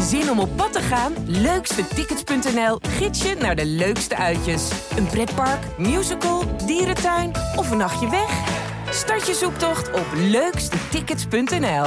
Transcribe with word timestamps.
Zin 0.00 0.30
om 0.30 0.38
op 0.38 0.56
pad 0.56 0.72
te 0.72 0.80
gaan? 0.80 1.12
Leukstetickets.nl 1.26 2.78
gids 2.80 3.22
je 3.22 3.34
naar 3.34 3.56
de 3.56 3.66
leukste 3.66 4.16
uitjes. 4.16 4.70
Een 4.96 5.06
pretpark, 5.06 5.78
musical, 5.78 6.56
dierentuin 6.66 7.30
of 7.56 7.70
een 7.70 7.76
nachtje 7.76 8.10
weg? 8.10 8.62
Start 8.90 9.26
je 9.26 9.34
zoektocht 9.34 9.92
op 9.92 10.06
leukstetickets.nl. 10.14 11.86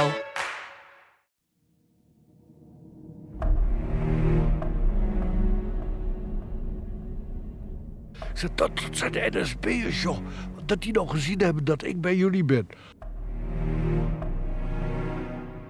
Zeg, 8.34 8.50
dat 8.54 8.70
zijn 8.90 9.12
de 9.12 9.28
NSB'ers, 9.32 10.02
joh. 10.02 10.18
Dat 10.64 10.82
die 10.82 10.92
nog 10.92 11.10
gezien 11.10 11.40
hebben 11.40 11.64
dat 11.64 11.84
ik 11.84 12.00
bij 12.00 12.16
jullie 12.16 12.44
ben. 12.44 12.66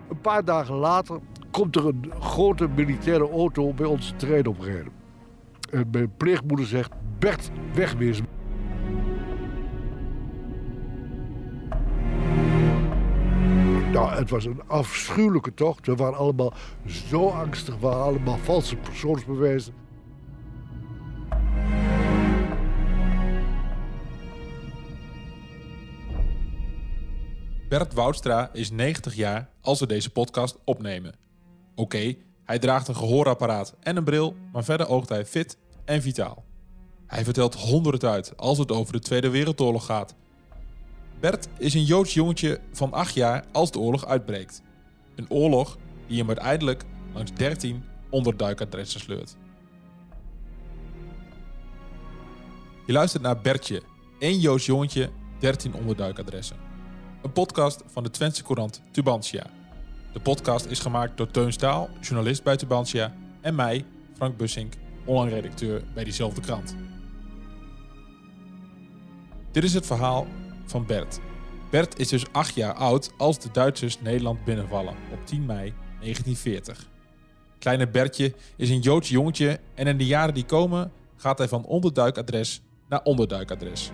Een 0.08 0.20
paar 0.20 0.44
dagen 0.44 0.74
later 0.74 1.20
komt 1.50 1.76
er 1.76 1.86
een 1.86 2.12
grote 2.20 2.68
militaire 2.68 3.30
auto 3.30 3.72
bij 3.72 3.86
onze 3.86 4.16
trein 4.16 4.46
oprijden. 4.46 4.92
En 5.70 5.88
mijn 5.90 6.16
pleegmoeder 6.16 6.66
zegt, 6.66 6.90
Bert, 7.18 7.50
wegwezen. 7.74 8.26
Nou, 13.92 14.10
het 14.10 14.30
was 14.30 14.44
een 14.44 14.62
afschuwelijke 14.66 15.54
tocht. 15.54 15.86
We 15.86 15.94
waren 15.94 16.18
allemaal 16.18 16.52
zo 16.86 17.28
angstig. 17.28 17.74
We 17.74 17.80
waren 17.80 18.02
allemaal 18.02 18.38
valse 18.38 18.76
persoonsbewijzen. 18.76 19.74
Bert 27.68 27.94
Woudstra 27.94 28.50
is 28.52 28.70
90 28.70 29.14
jaar 29.14 29.50
als 29.60 29.80
we 29.80 29.86
deze 29.86 30.10
podcast 30.10 30.58
opnemen. 30.64 31.27
Oké, 31.78 32.14
hij 32.44 32.58
draagt 32.58 32.88
een 32.88 32.96
gehoorapparaat 32.96 33.74
en 33.80 33.96
een 33.96 34.04
bril, 34.04 34.36
maar 34.52 34.64
verder 34.64 34.88
oogt 34.88 35.08
hij 35.08 35.26
fit 35.26 35.58
en 35.84 36.02
vitaal. 36.02 36.44
Hij 37.06 37.24
vertelt 37.24 37.54
honderden 37.54 38.10
uit 38.10 38.36
als 38.36 38.58
het 38.58 38.72
over 38.72 38.92
de 38.92 38.98
Tweede 38.98 39.30
Wereldoorlog 39.30 39.84
gaat. 39.86 40.14
Bert 41.20 41.48
is 41.58 41.74
een 41.74 41.84
Joods 41.84 42.14
jongetje 42.14 42.60
van 42.72 42.92
8 42.92 43.14
jaar 43.14 43.44
als 43.52 43.70
de 43.70 43.78
oorlog 43.78 44.06
uitbreekt. 44.06 44.62
Een 45.14 45.30
oorlog 45.30 45.78
die 46.06 46.18
hem 46.18 46.26
uiteindelijk 46.26 46.84
langs 47.14 47.32
13 47.32 47.84
onderduikadressen 48.10 49.00
sleurt. 49.00 49.36
Je 52.86 52.92
luistert 52.92 53.22
naar 53.22 53.40
Bertje, 53.40 53.82
één 54.18 54.38
Joods 54.38 54.66
jongetje, 54.66 55.10
13 55.38 55.74
onderduikadressen. 55.74 56.56
Een 57.22 57.32
podcast 57.32 57.82
van 57.86 58.02
de 58.02 58.10
Twentse 58.10 58.42
Courant 58.42 58.82
Tubantia. 58.90 59.57
De 60.12 60.20
podcast 60.20 60.66
is 60.66 60.78
gemaakt 60.78 61.16
door 61.16 61.30
Teun 61.30 61.52
Staal, 61.52 61.88
journalist 62.00 62.42
bij 62.42 62.56
Tubantia, 62.56 63.14
en 63.40 63.54
mij, 63.54 63.84
Frank 64.16 64.36
Bussink, 64.36 64.72
online 65.04 65.34
redacteur 65.34 65.82
bij 65.94 66.04
diezelfde 66.04 66.40
krant. 66.40 66.76
Dit 69.50 69.64
is 69.64 69.74
het 69.74 69.86
verhaal 69.86 70.26
van 70.66 70.86
Bert. 70.86 71.20
Bert 71.70 71.98
is 71.98 72.08
dus 72.08 72.32
8 72.32 72.54
jaar 72.54 72.74
oud 72.74 73.12
als 73.16 73.38
de 73.38 73.48
Duitsers 73.52 74.00
Nederland 74.00 74.44
binnenvallen 74.44 74.94
op 75.12 75.26
10 75.26 75.46
mei 75.46 75.74
1940. 76.00 76.88
Kleine 77.58 77.88
Bertje 77.88 78.34
is 78.56 78.70
een 78.70 78.80
Joods 78.80 79.08
jongetje 79.08 79.60
en 79.74 79.86
in 79.86 79.98
de 79.98 80.06
jaren 80.06 80.34
die 80.34 80.44
komen 80.44 80.92
gaat 81.16 81.38
hij 81.38 81.48
van 81.48 81.64
onderduikadres 81.64 82.62
naar 82.88 83.02
onderduikadres. 83.02 83.90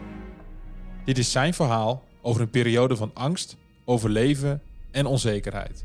Dit 1.05 1.19
is 1.19 1.33
zijn 1.33 1.55
verhaal 1.55 2.05
over 2.23 2.41
een 2.41 2.51
periode 2.51 2.97
van 2.97 3.11
angst, 3.15 3.57
overleven 3.85 4.63
en 4.91 5.07
onzekerheid. 5.07 5.85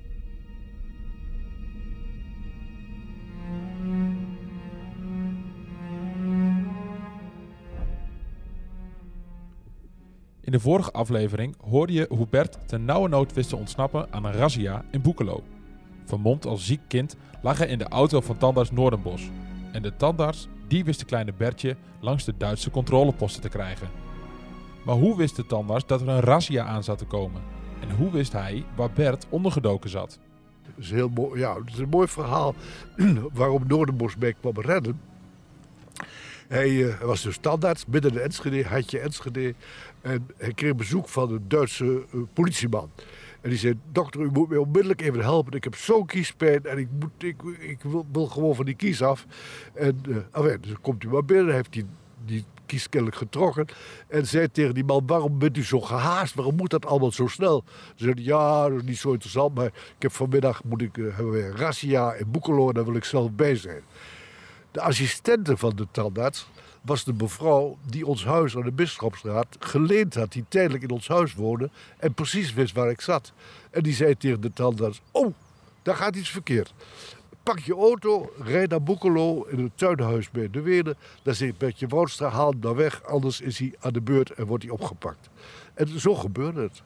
In 10.50 10.56
de 10.56 10.62
vorige 10.62 10.92
aflevering 10.92 11.56
hoorde 11.70 11.94
je 11.94 12.06
hoe 12.10 12.28
Bert 12.30 12.58
ten 12.66 12.86
nauwe 12.86 13.10
nood 13.10 13.34
wist 13.34 13.50
te 13.50 13.56
ontsnappen 13.56 14.08
aan 14.12 14.24
een 14.24 14.34
razzia 14.34 14.84
in 14.92 15.02
Boekelo. 15.02 15.44
Vermomd 16.06 16.46
als 16.46 16.66
ziek 16.66 16.80
kind 16.88 17.16
lag 17.42 17.58
hij 17.58 17.68
in 17.68 17.78
de 17.78 17.88
auto 17.88 18.22
van 18.22 18.38
tandarts 18.38 18.72
Noordenbos. 18.72 19.30
En 19.72 19.82
de 19.82 19.96
tandarts 19.96 20.48
die 20.68 20.84
wist 20.84 21.00
de 21.00 21.06
kleine 21.06 21.34
Bertje 21.34 21.76
langs 22.00 22.24
de 22.24 22.34
Duitse 22.38 22.72
controleposten 22.72 23.42
te 23.42 23.50
krijgen. 23.50 23.88
Maar 24.86 24.96
hoe 24.96 25.18
wist 25.18 25.36
de 25.36 25.46
tandarts 25.46 25.86
dat 25.86 26.02
er 26.02 26.08
een 26.08 26.20
razzia 26.20 26.66
aan 26.66 26.84
zat 26.84 26.98
te 26.98 27.06
komen? 27.06 27.42
En 27.80 27.96
hoe 27.96 28.12
wist 28.12 28.34
hij 28.34 28.64
waar 28.76 28.92
Bert 28.92 29.28
ondergedoken 29.30 29.90
zat? 29.90 30.20
Het 30.62 30.74
is, 30.78 30.92
heel 30.92 31.36
ja, 31.36 31.56
het 31.56 31.74
is 31.74 31.78
een 31.78 31.90
mooi 31.90 32.08
verhaal 32.08 32.56
waarom 33.34 33.64
Noordenbos 33.68 34.16
mee 34.16 34.34
kwam 34.34 34.60
redden. 34.60 35.00
Hij 36.50 36.90
eh, 36.90 37.02
was 37.02 37.22
dus 37.22 37.34
standaard 37.34 37.88
binnen 37.88 38.14
de 38.14 38.20
Enschede, 38.20 38.64
Hartje 38.64 39.00
Enschede. 39.00 39.54
En 40.02 40.28
hij 40.38 40.54
kreeg 40.54 40.76
bezoek 40.76 41.10
van 41.10 41.32
een 41.32 41.46
Duitse 41.48 42.06
eh, 42.14 42.20
politieman. 42.34 42.90
En 43.42 43.50
die 43.50 43.60
zei, 43.60 43.74
dokter, 43.92 44.22
u 44.22 44.30
moet 44.32 44.50
mij 44.50 44.58
onmiddellijk 44.58 45.02
even 45.02 45.20
helpen. 45.20 45.54
Ik 45.54 45.64
heb 45.64 45.76
zo'n 45.76 46.06
kiespijn 46.06 46.66
en 46.66 46.78
ik, 46.78 46.88
moet, 47.00 47.24
ik, 47.24 47.42
ik 47.60 47.80
wil, 48.12 48.28
gewoon 48.28 48.56
van 48.56 48.66
die 48.66 48.76
kies 48.76 49.02
af. 49.02 49.26
En 49.74 50.02
uh, 50.08 50.54
dus 50.62 50.74
komt 50.82 51.04
u 51.04 51.08
maar 51.08 51.26
binnen, 51.26 51.54
heeft 51.54 51.74
die, 51.74 51.86
die 52.26 52.46
kies 52.66 52.88
getrokken. 52.92 53.66
En 54.08 54.28
zei 54.28 54.52
tegen 54.52 54.74
die 54.74 54.84
man, 54.84 55.04
waarom 55.06 55.40
bent 55.40 55.58
u 55.58 55.64
zo 55.64 55.82
gehaast? 55.82 56.36
Waarom 56.36 56.56
moet 56.56 56.70
dat 56.70 56.86
allemaal 56.86 57.12
zo 57.12 57.28
snel? 57.28 57.64
Ze 57.96 58.04
zei, 58.04 58.14
ja, 58.16 58.70
dat 58.70 58.78
is 58.78 58.84
niet 58.84 58.98
zo 58.98 59.12
interessant, 59.12 59.56
maar 59.56 59.66
ik 59.66 60.02
heb 60.02 60.12
vanmiddag 60.12 60.64
moet 60.64 60.82
ik, 60.82 60.96
hebben 60.96 61.32
we 61.32 61.44
een 61.44 61.56
razzia 61.56 62.14
in 62.14 62.32
Boekelo 62.32 62.68
en 62.68 62.74
daar 62.74 62.86
wil 62.86 62.96
ik 62.96 63.04
zelf 63.04 63.32
bij 63.32 63.56
zijn. 63.56 63.82
De 64.72 64.82
assistente 64.82 65.58
van 65.58 65.76
de 65.76 65.88
tandarts 65.92 66.48
was 66.82 67.04
de 67.04 67.14
mevrouw 67.14 67.78
die 67.90 68.06
ons 68.06 68.26
huis 68.26 68.56
aan 68.56 68.62
de 68.62 68.72
Bisschopstraat 68.72 69.58
geleend 69.60 70.16
had, 70.16 70.32
die 70.32 70.46
tijdelijk 70.48 70.84
in 70.84 70.90
ons 70.90 71.08
huis 71.08 71.34
woonde 71.34 71.70
en 71.98 72.14
precies 72.14 72.54
wist 72.54 72.74
waar 72.74 72.90
ik 72.90 73.02
zat. 73.02 73.34
En 73.72 73.84
die 73.84 73.94
zei 73.94 74.18
tegen 74.18 74.42
de 74.42 74.54
tandarts, 74.54 75.02
oh, 75.12 75.34
daar 75.82 75.96
gaat 75.96 76.16
iets 76.16 76.30
verkeerd. 76.30 76.74
Pak 77.44 77.60
je 77.60 77.74
auto, 77.74 78.34
rijd 78.40 78.70
naar 78.70 78.84
Boekelo 78.84 79.44
in 79.44 79.64
het 79.64 79.72
tuinhuis 79.76 80.32
bij 80.32 80.50
de 80.50 80.62
Weerde. 80.62 80.96
Daar 81.24 81.36
zit 81.36 81.58
Bertje 81.58 81.88
Woudstra, 81.88 82.30
haal 82.30 82.50
hem 82.50 82.62
dan 82.62 82.76
weg, 82.76 83.04
anders 83.04 83.42
is 83.42 83.60
hij 83.60 83.74
aan 83.80 83.94
de 83.94 84.02
beurt 84.02 84.32
en 84.32 84.46
wordt 84.46 84.64
hij 84.64 84.74
opgepakt. 84.74 85.30
En 85.74 86.00
zo 86.00 86.16
gebeurde 86.16 86.62
het. 86.62 86.82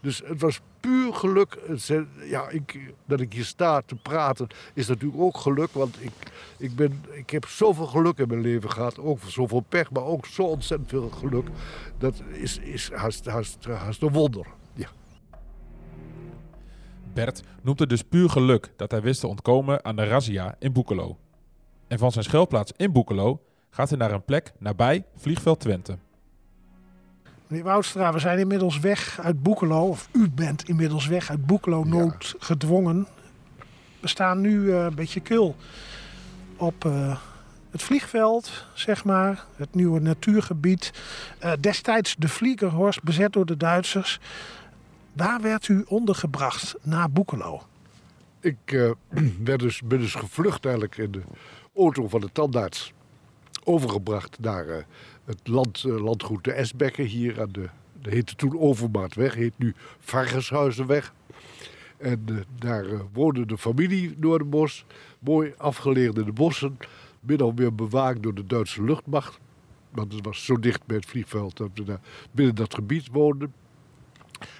Dus 0.00 0.22
het 0.24 0.40
was 0.40 0.60
puur 0.80 1.14
geluk. 1.14 1.58
Ja, 2.24 2.48
ik, 2.48 2.94
dat 3.04 3.20
ik 3.20 3.32
hier 3.32 3.44
sta 3.44 3.82
te 3.86 3.96
praten 3.96 4.46
is 4.74 4.88
natuurlijk 4.88 5.20
ook 5.20 5.36
geluk. 5.36 5.70
Want 5.72 5.96
ik, 6.00 6.12
ik, 6.58 6.76
ben, 6.76 7.04
ik 7.10 7.30
heb 7.30 7.46
zoveel 7.46 7.86
geluk 7.86 8.18
in 8.18 8.28
mijn 8.28 8.40
leven 8.40 8.70
gehad. 8.70 8.98
Ook 8.98 9.18
zoveel 9.26 9.64
pech, 9.68 9.90
maar 9.90 10.04
ook 10.04 10.26
zo 10.26 10.42
ontzettend 10.42 10.90
veel 10.90 11.10
geluk. 11.10 11.48
Dat 11.98 12.22
is, 12.32 12.58
is 12.58 12.90
haast, 12.92 13.26
een 14.02 14.12
wonder. 14.12 14.46
Bert 17.12 17.42
noemt 17.62 17.78
het 17.78 17.88
dus 17.88 18.02
puur 18.02 18.30
geluk 18.30 18.72
dat 18.76 18.90
hij 18.90 19.02
wist 19.02 19.20
te 19.20 19.26
ontkomen 19.26 19.84
aan 19.84 19.96
de 19.96 20.04
razzia 20.04 20.56
in 20.58 20.72
Boekelo. 20.72 21.18
En 21.88 21.98
van 21.98 22.12
zijn 22.12 22.24
schuilplaats 22.24 22.72
in 22.76 22.92
Boekelo 22.92 23.42
gaat 23.70 23.88
hij 23.88 23.98
naar 23.98 24.12
een 24.12 24.24
plek 24.24 24.52
nabij 24.58 25.04
Vliegveld 25.16 25.60
Twente. 25.60 25.98
Meneer 27.50 27.64
Woudstra, 27.64 28.12
we 28.12 28.18
zijn 28.18 28.38
inmiddels 28.38 28.78
weg 28.78 29.18
uit 29.22 29.42
Boekelo. 29.42 29.88
Of 29.88 30.08
u 30.12 30.30
bent 30.30 30.68
inmiddels 30.68 31.06
weg 31.06 31.30
uit 31.30 31.46
Boekelo, 31.46 31.84
noodgedwongen. 31.84 33.06
We 34.00 34.08
staan 34.08 34.40
nu 34.40 34.60
uh, 34.60 34.84
een 34.84 34.94
beetje 34.94 35.20
kil 35.20 35.56
op 36.56 36.84
uh, 36.84 37.18
het 37.70 37.82
vliegveld, 37.82 38.66
zeg 38.74 39.04
maar. 39.04 39.44
Het 39.56 39.74
nieuwe 39.74 40.00
natuurgebied. 40.00 40.92
Uh, 41.44 41.52
destijds 41.60 42.16
de 42.18 42.28
Vliegerhorst, 42.28 43.02
bezet 43.02 43.32
door 43.32 43.46
de 43.46 43.56
Duitsers. 43.56 44.20
Waar 45.12 45.40
werd 45.40 45.68
u 45.68 45.84
ondergebracht 45.88 46.74
na 46.82 47.08
Boekelo? 47.08 47.62
Ik 48.40 48.94
werd 49.44 49.60
dus, 49.60 49.82
ben 49.82 49.98
dus 49.98 50.14
gevlucht 50.14 50.64
eigenlijk 50.64 50.96
in 50.96 51.10
de 51.10 51.22
auto 51.76 52.08
van 52.08 52.20
de 52.20 52.32
tandarts. 52.32 52.92
Overgebracht 53.64 54.38
naar 54.40 54.86
het 55.30 55.48
land, 55.48 55.84
uh, 55.86 56.02
landgoed 56.02 56.44
de 56.44 56.52
Esbekken 56.52 57.04
hier 57.04 57.40
aan 57.40 57.52
de, 57.52 57.68
dat 58.00 58.12
heette 58.12 58.34
toen 58.34 58.58
Overmaatweg, 58.58 59.34
heet 59.34 59.58
nu 59.58 59.74
Vargenshuizenweg. 59.98 61.12
En 61.98 62.26
uh, 62.30 62.36
daar 62.58 62.86
uh, 62.86 63.00
woonde 63.12 63.46
de 63.46 63.58
familie 63.58 64.14
Noordenbos, 64.18 64.84
mooi 65.18 65.54
afgeleerd 65.56 66.18
in 66.18 66.24
de 66.24 66.32
bossen, 66.32 66.76
min 67.20 67.40
of 67.40 67.54
bewaakt 67.54 68.22
door 68.22 68.34
de 68.34 68.46
Duitse 68.46 68.82
luchtmacht. 68.82 69.38
Want 69.90 70.12
het 70.12 70.24
was 70.24 70.44
zo 70.44 70.58
dicht 70.58 70.86
bij 70.86 70.96
het 70.96 71.06
vliegveld 71.06 71.56
dat 71.56 71.70
we 71.74 71.84
daar 71.84 72.00
binnen 72.30 72.54
dat 72.54 72.74
gebied 72.74 73.08
woonden. 73.12 73.52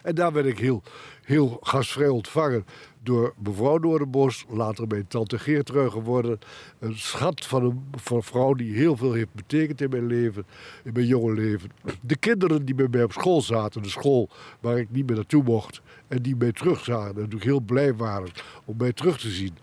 En 0.03 0.15
daar 0.15 0.32
werd 0.32 0.47
ik 0.47 0.59
heel, 0.59 0.82
heel 1.25 1.59
gastvrij 1.61 2.09
ontvangen 2.09 2.65
door 3.03 3.35
mevrouw 3.43 3.79
Noordenbos, 3.79 4.44
later 4.49 4.87
mijn 4.87 5.06
tante 5.06 5.38
Geertrui 5.38 5.91
geworden. 5.91 6.38
Een 6.79 6.99
schat 6.99 7.47
van 7.47 7.65
een, 7.65 7.85
van 7.94 8.17
een 8.17 8.23
vrouw 8.23 8.55
die 8.55 8.75
heel 8.75 8.97
veel 8.97 9.12
heeft 9.12 9.35
betekend 9.35 9.81
in 9.81 9.91
mijn 9.91 10.06
leven, 10.06 10.47
in 10.85 10.93
mijn 10.93 11.06
jonge 11.06 11.32
leven. 11.32 11.71
De 12.00 12.17
kinderen 12.17 12.65
die 12.65 12.75
bij 12.75 12.88
mij 12.91 13.03
op 13.03 13.12
school 13.12 13.43
zaten, 13.43 13.82
de 13.82 13.88
school 13.88 14.29
waar 14.61 14.79
ik 14.79 14.91
niet 14.91 15.06
meer 15.06 15.17
naartoe 15.17 15.43
mocht, 15.43 15.81
en 16.09 16.23
die 16.23 16.37
mij 16.37 16.53
terug 16.53 16.85
zagen 16.85 17.09
en 17.09 17.15
natuurlijk 17.15 17.44
heel 17.44 17.61
blij 17.61 17.94
waren 17.94 18.31
om 18.65 18.76
mij 18.76 18.93
terug 18.93 19.19
te 19.19 19.31
zien. 19.31 19.56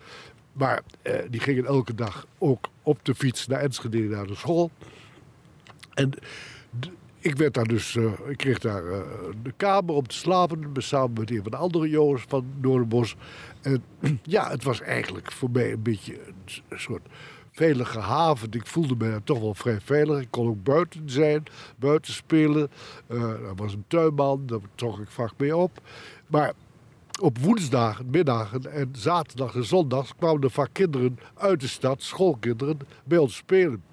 Maar 0.53 0.81
eh, 1.01 1.19
die 1.29 1.39
gingen 1.39 1.65
elke 1.65 1.95
dag 1.95 2.27
ook 2.37 2.69
op 2.83 3.05
de 3.05 3.15
fiets 3.15 3.47
naar 3.47 3.59
Enschede 3.59 3.99
naar 3.99 4.27
de 4.27 4.35
school. 4.35 4.71
En 5.93 6.11
ik 7.27 7.35
werd 7.35 7.53
daar 7.53 7.67
dus, 7.67 7.95
eh, 7.95 8.11
ik 8.27 8.37
kreeg 8.37 8.59
daar 8.59 8.85
eh, 8.85 8.99
de 9.43 9.53
kamer 9.57 9.95
om 9.95 10.07
te 10.07 10.15
slapen, 10.15 10.73
samen 10.73 11.19
met 11.19 11.31
een 11.31 11.41
van 11.41 11.51
de 11.51 11.57
andere 11.57 11.89
jongens 11.89 12.25
van 12.27 12.45
Noorderbos. 12.61 13.15
En 13.61 13.83
ja, 14.23 14.49
het 14.49 14.63
was 14.63 14.81
eigenlijk 14.81 15.31
voor 15.31 15.49
mij 15.51 15.71
een 15.71 15.81
beetje 15.81 16.19
een, 16.69 16.79
soort 16.79 17.07
veilige 17.51 17.99
haven. 17.99 18.51
Ik 18.51 18.67
voelde 18.67 18.95
me 18.97 19.09
daar 19.09 19.23
toch 19.23 19.39
wel 19.39 19.53
vrij 19.53 19.81
veilig. 19.81 20.21
Ik 20.21 20.27
kon 20.29 20.47
ook 20.47 20.63
buiten 20.63 21.09
zijn, 21.09 21.43
buiten 21.75 22.13
spelen. 22.13 22.69
Eh 23.07 23.21
er 23.21 23.55
was 23.55 23.73
een 23.73 23.85
tuinman, 23.87 24.43
daar 24.45 24.59
trok 24.75 24.99
ik 24.99 25.09
vaak 25.09 25.33
mee 25.37 25.55
op. 25.55 25.81
Maar 26.27 26.53
op 27.21 27.37
woensdagen, 27.37 28.09
middagen 28.09 28.71
en 28.71 28.89
zaterdag 28.91 29.55
en 29.55 29.65
zondag 29.65 30.15
kwamen 30.15 30.41
er 30.41 30.51
vaak 30.51 30.69
kinderen 30.71 31.19
uit 31.33 31.59
de 31.59 31.67
stad, 31.67 32.01
schoolkinderen, 32.01 32.79
bij 33.03 33.17
ons 33.17 33.35
spelen. 33.35 33.83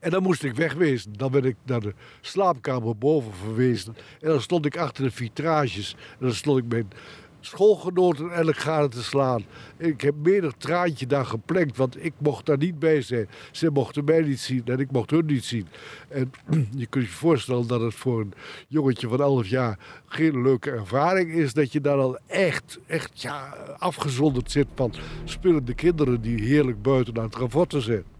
En 0.00 0.10
dan 0.10 0.22
moest 0.22 0.44
ik 0.44 0.54
wegwezen. 0.54 1.12
Dan 1.12 1.32
werd 1.32 1.44
ik 1.44 1.56
naar 1.64 1.80
de 1.80 1.94
slaapkamer 2.20 2.96
boven 2.96 3.32
verwezen. 3.34 3.96
En 4.20 4.28
dan 4.28 4.40
stond 4.40 4.66
ik 4.66 4.76
achter 4.76 5.04
de 5.04 5.10
vitrages. 5.10 5.96
En 6.10 6.26
dan 6.26 6.34
stond 6.34 6.58
ik 6.58 6.64
mijn 6.68 6.88
schoolgenoten 7.46 8.30
elk 8.30 8.56
gade 8.56 8.88
te 8.88 9.02
slaan. 9.02 9.44
Ik 9.76 10.00
heb 10.00 10.14
menig 10.22 10.52
traantje 10.58 11.06
daar 11.06 11.26
geplenkt, 11.26 11.76
want 11.76 12.04
ik 12.04 12.12
mocht 12.18 12.46
daar 12.46 12.58
niet 12.58 12.78
bij 12.78 13.02
zijn. 13.02 13.28
Ze 13.50 13.70
mochten 13.70 14.04
mij 14.04 14.20
niet 14.20 14.40
zien 14.40 14.62
en 14.64 14.78
ik 14.78 14.90
mocht 14.90 15.10
hun 15.10 15.26
niet 15.26 15.44
zien. 15.44 15.66
En 16.08 16.32
je 16.76 16.86
kunt 16.86 17.04
je 17.04 17.10
voorstellen 17.10 17.66
dat 17.66 17.80
het 17.80 17.94
voor 17.94 18.20
een 18.20 18.34
jongetje 18.68 19.08
van 19.08 19.20
11 19.20 19.46
jaar 19.46 19.78
geen 20.06 20.42
leuke 20.42 20.70
ervaring 20.70 21.32
is. 21.32 21.52
Dat 21.52 21.72
je 21.72 21.80
daar 21.80 21.96
dan 21.96 22.18
echt, 22.26 22.78
echt 22.86 23.22
ja, 23.22 23.54
afgezonderd 23.78 24.50
zit 24.50 24.66
van 24.74 24.94
spelende 25.24 25.74
kinderen 25.74 26.20
die 26.20 26.42
heerlijk 26.42 26.82
buiten 26.82 27.18
aan 27.18 27.24
het 27.24 27.36
ravotten 27.36 27.82
zijn. 27.82 28.15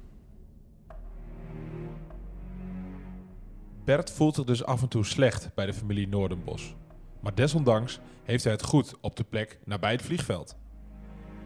Bert 3.86 4.10
voelt 4.10 4.34
zich 4.34 4.44
dus 4.44 4.64
af 4.64 4.82
en 4.82 4.88
toe 4.88 5.04
slecht 5.04 5.50
bij 5.54 5.66
de 5.66 5.74
familie 5.74 6.08
Noordenbos. 6.08 6.74
Maar 7.20 7.34
desondanks 7.34 8.00
heeft 8.24 8.44
hij 8.44 8.52
het 8.52 8.62
goed 8.62 8.94
op 9.00 9.16
de 9.16 9.24
plek 9.24 9.58
nabij 9.64 9.92
het 9.92 10.02
vliegveld. 10.02 10.56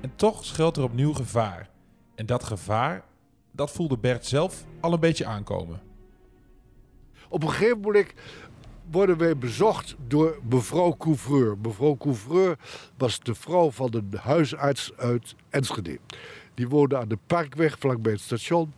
En 0.01 0.13
toch 0.17 0.45
schuilt 0.45 0.77
er 0.77 0.83
opnieuw 0.83 1.13
gevaar. 1.13 1.71
En 2.15 2.27
dat 2.27 2.45
gevaar, 2.45 3.05
dat 3.51 3.71
voelde 3.71 3.99
Bert 3.99 4.27
zelf 4.27 4.65
al 4.81 4.93
een 4.93 5.01
beetje 5.01 5.27
aankomen. 5.27 5.81
Op 7.29 7.43
een 7.43 7.51
gegeven 7.51 7.81
moment 7.81 8.13
worden 8.91 9.17
wij 9.17 9.39
bezocht 9.39 9.97
door 10.07 10.41
mevrouw 10.49 10.97
Couvreur. 10.97 11.59
Mevrouw 11.63 11.97
Couvreur 11.97 12.59
was 12.97 13.21
de 13.21 13.35
vrouw 13.35 13.71
van 13.71 13.95
een 13.95 14.19
huisarts 14.21 14.93
uit 14.97 15.35
Enschede. 15.49 15.99
Die 16.55 16.69
woonde 16.69 16.97
aan 16.97 17.09
de 17.09 17.19
Parkweg, 17.27 17.79
vlakbij 17.79 18.13
het 18.13 18.21
station. 18.21 18.73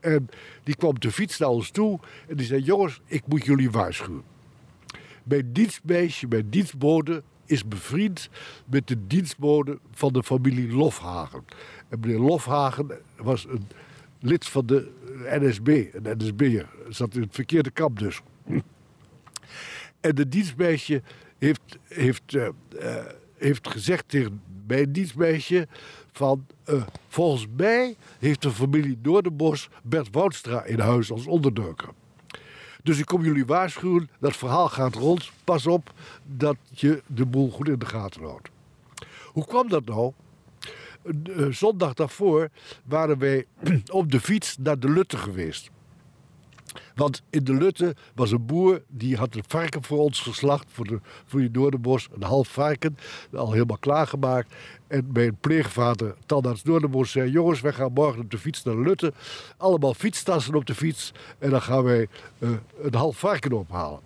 En 0.00 0.28
die 0.62 0.76
kwam 0.76 0.98
te 0.98 1.12
fiets 1.12 1.38
naar 1.38 1.48
ons 1.48 1.70
toe 1.70 2.00
en 2.28 2.36
die 2.36 2.46
zei: 2.46 2.62
Jongens, 2.62 3.00
ik 3.06 3.22
moet 3.26 3.44
jullie 3.44 3.70
waarschuwen. 3.70 4.22
Mijn 5.22 5.52
dienstmeisje, 5.52 6.26
mijn 6.26 6.50
dienstbode, 6.50 7.22
is 7.46 7.68
bevriend 7.68 8.28
met 8.66 8.86
de 8.88 9.06
dienstbode 9.06 9.78
van 9.90 10.12
de 10.12 10.22
familie 10.22 10.72
Lofhagen. 10.72 11.44
En 11.88 12.00
meneer 12.00 12.18
Lofhagen 12.18 12.90
was 13.16 13.46
een 13.46 13.68
lid 14.20 14.46
van 14.46 14.66
de 14.66 14.90
NSB, 15.22 15.84
een 15.92 16.16
NSB'er. 16.18 16.68
Zat 16.88 17.14
in 17.14 17.22
het 17.22 17.34
verkeerde 17.34 17.70
kamp 17.70 17.98
dus. 17.98 18.20
En 20.00 20.14
de 20.14 20.28
dienstmeisje 20.28 21.02
heeft, 21.38 21.78
heeft, 21.82 22.34
eh, 22.34 22.48
eh, 22.78 23.04
heeft 23.38 23.68
gezegd 23.68 24.08
tegen 24.08 24.42
mijn 24.66 24.92
dienstmeisje 24.92 25.68
van... 26.12 26.46
eh, 26.64 26.82
volgens 27.08 27.46
mij 27.56 27.96
heeft 28.18 28.42
de 28.42 28.50
familie 28.50 28.98
Noorderbos 29.02 29.68
Bert 29.82 30.08
Woudstra 30.10 30.64
in 30.64 30.80
huis 30.80 31.10
als 31.10 31.26
onderduiker. 31.26 31.88
Dus 32.82 32.98
ik 32.98 33.06
kom 33.06 33.24
jullie 33.24 33.46
waarschuwen, 33.46 34.10
dat 34.20 34.36
verhaal 34.36 34.68
gaat 34.68 34.94
rond. 34.94 35.30
Pas 35.44 35.66
op 35.66 35.92
dat 36.24 36.56
je 36.70 37.02
de 37.06 37.26
boel 37.26 37.50
goed 37.50 37.68
in 37.68 37.78
de 37.78 37.86
gaten 37.86 38.22
houdt. 38.22 38.48
Hoe 39.24 39.46
kwam 39.46 39.68
dat 39.68 39.84
nou? 39.84 40.12
Eh, 41.02 41.46
zondag 41.50 41.94
daarvoor 41.94 42.48
waren 42.84 43.18
wij 43.18 43.46
op 43.90 44.10
de 44.12 44.20
fiets 44.20 44.56
naar 44.60 44.78
de 44.78 44.90
Lutte 44.90 45.16
geweest. 45.16 45.70
Want 46.94 47.22
in 47.30 47.44
de 47.44 47.54
Lutte 47.54 47.94
was 48.14 48.30
een 48.30 48.46
boer 48.46 48.82
die 48.88 49.16
had 49.16 49.34
een 49.34 49.44
varken 49.46 49.82
voor 49.82 49.98
ons 49.98 50.20
geslacht, 50.20 50.66
voor, 50.70 50.86
de, 50.86 51.00
voor 51.24 51.40
die 51.40 51.50
Noorderbos, 51.50 52.08
een 52.14 52.22
half 52.22 52.48
varken, 52.48 52.98
al 53.32 53.52
helemaal 53.52 53.78
klaargemaakt. 53.78 54.54
En 54.86 55.08
mijn 55.12 55.36
pleegvader, 55.40 56.14
tandarts 56.26 56.62
Noorderbos, 56.62 57.10
zei: 57.10 57.30
Jongens, 57.30 57.60
wij 57.60 57.72
gaan 57.72 57.92
morgen 57.92 58.20
op 58.20 58.30
de 58.30 58.38
fiets 58.38 58.62
naar 58.62 58.76
Lutte. 58.76 59.12
Allemaal 59.56 59.94
fietstassen 59.94 60.54
op 60.54 60.66
de 60.66 60.74
fiets. 60.74 61.12
En 61.38 61.50
dan 61.50 61.62
gaan 61.62 61.82
wij 61.82 62.08
eh, 62.38 62.48
een 62.82 62.94
half 62.94 63.18
varken 63.18 63.52
ophalen. 63.52 64.00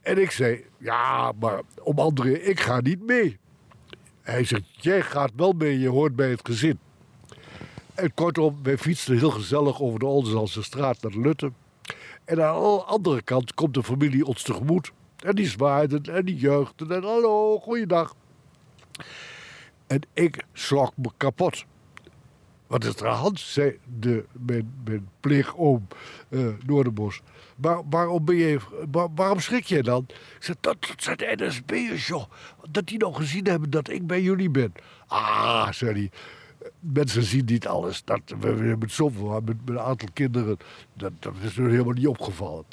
En 0.00 0.18
ik 0.18 0.30
zei: 0.30 0.64
Ja, 0.78 1.32
maar 1.40 1.60
om 1.82 1.98
anderen, 1.98 2.48
ik 2.48 2.60
ga 2.60 2.80
niet 2.80 3.06
mee. 3.06 3.38
Hij 4.22 4.44
zegt: 4.44 4.62
Jij 4.70 5.02
gaat 5.02 5.30
wel 5.36 5.52
mee, 5.52 5.78
je 5.78 5.88
hoort 5.88 6.16
bij 6.16 6.30
het 6.30 6.40
gezin. 6.44 6.78
En 7.96 8.14
kortom, 8.14 8.58
wij 8.62 8.78
fietsten 8.78 9.18
heel 9.18 9.30
gezellig 9.30 9.80
over 9.80 9.98
de 9.98 10.06
Oldenzaanse 10.06 10.62
straat 10.62 11.02
naar 11.02 11.12
Lutte. 11.12 11.52
En 12.24 12.44
aan 12.44 12.54
de 12.62 12.82
andere 12.84 13.22
kant 13.22 13.54
komt 13.54 13.74
de 13.74 13.82
familie 13.82 14.24
ons 14.26 14.42
tegemoet. 14.42 14.92
En 15.16 15.34
die 15.34 15.46
zwaaiden 15.48 16.02
en 16.02 16.24
die 16.24 16.36
juichten 16.36 16.90
en 16.90 17.02
hallo, 17.02 17.58
goeiedag. 17.58 18.14
En 19.86 20.00
ik 20.12 20.44
schrok 20.52 20.92
me 20.96 21.08
kapot. 21.16 21.64
Wat 22.66 22.84
is 22.84 22.94
er 22.96 23.06
aan 23.06 23.12
de 23.12 23.18
hand, 23.18 23.40
zei 23.40 23.78
de, 23.98 24.24
mijn, 24.32 24.74
mijn 24.84 25.08
pleegoom 25.20 25.86
eh 26.28 26.46
Noorderbos. 26.66 27.20
Maar 27.56 27.82
waarom, 27.90 28.24
ben 28.24 28.36
je, 28.36 28.58
waar- 28.90 29.14
waarom 29.14 29.40
schrik 29.40 29.64
je 29.64 29.82
dan? 29.82 30.04
Ik 30.08 30.16
zei, 30.38 30.56
dat, 30.60 30.76
dat 30.80 31.02
zijn 31.02 31.18
NSB'ers, 31.42 32.06
joh. 32.06 32.24
Dat 32.70 32.86
die 32.86 32.98
nog 32.98 33.16
gezien 33.16 33.46
hebben 33.46 33.70
dat 33.70 33.88
ik 33.90 34.06
bij 34.06 34.22
jullie 34.22 34.50
ben. 34.50 34.72
Ah, 35.06 35.72
zei 35.72 35.92
hij. 35.92 36.10
Mensen 36.80 37.22
zien 37.22 37.44
niet 37.44 37.66
alles. 37.66 38.04
Dat, 38.04 38.20
we, 38.40 38.46
hebben 38.46 38.80
het 38.80 38.92
zoveel 38.92 39.40
met, 39.44 39.56
een 39.64 39.80
aantal 39.80 40.08
kinderen. 40.12 40.56
Dat, 40.94 41.12
dat 41.18 41.34
is 41.42 41.56
hun 41.56 41.70
helemaal 41.70 41.92
niet 41.92 42.06
opgevallen. 42.06 42.64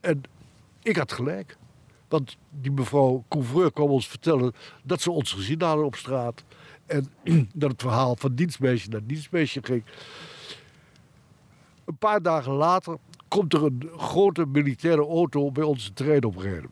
En 0.00 0.22
ik 0.82 0.96
had 0.96 1.12
gelijk. 1.12 1.56
Want 2.08 2.36
die 2.50 2.72
mevrouw 2.72 3.24
Couvreur 3.28 3.72
kwam 3.72 3.88
ons 3.88 4.08
vertellen 4.08 4.52
dat 4.82 5.00
ze 5.00 5.10
ons 5.10 5.32
gezien 5.32 5.62
hadden 5.62 5.84
op 5.84 5.96
straat. 5.96 6.44
En 6.86 7.08
dat 7.54 7.70
het 7.70 7.82
verhaal 7.82 8.16
van 8.16 8.34
dienstmeisje 8.34 8.88
naar 8.88 9.06
dienstmeisje 9.06 9.60
ging. 9.62 9.84
Een 11.84 11.96
paar 11.96 12.22
dagen 12.22 12.52
later 12.52 12.96
komt 13.28 13.52
er 13.52 13.64
een 13.64 13.90
grote 13.96 14.46
militaire 14.46 15.06
auto 15.06 15.50
bij 15.50 15.64
onze 15.64 15.92
trein 15.92 16.24
oprijden. 16.24 16.70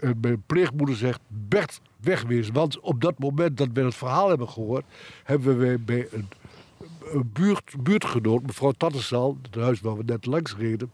En 0.00 0.18
mijn 0.20 0.42
pleegmoeder 0.46 0.96
zegt, 0.96 1.20
Bert, 1.28 1.80
wegwezen. 2.02 2.54
Want 2.54 2.80
op 2.80 3.00
dat 3.00 3.18
moment 3.18 3.56
dat 3.56 3.68
we 3.72 3.84
het 3.84 3.94
verhaal 3.94 4.28
hebben 4.28 4.48
gehoord... 4.48 4.84
hebben 5.24 5.58
we 5.58 5.78
bij 5.78 6.08
een, 6.10 6.28
een 7.04 7.30
buurt, 7.32 7.74
buurtgenoot, 7.82 8.42
mevrouw 8.42 8.72
Tattersal... 8.72 9.38
het 9.42 9.54
huis 9.54 9.80
waar 9.80 9.96
we 9.96 10.02
net 10.04 10.26
langs 10.26 10.56
reden... 10.56 10.90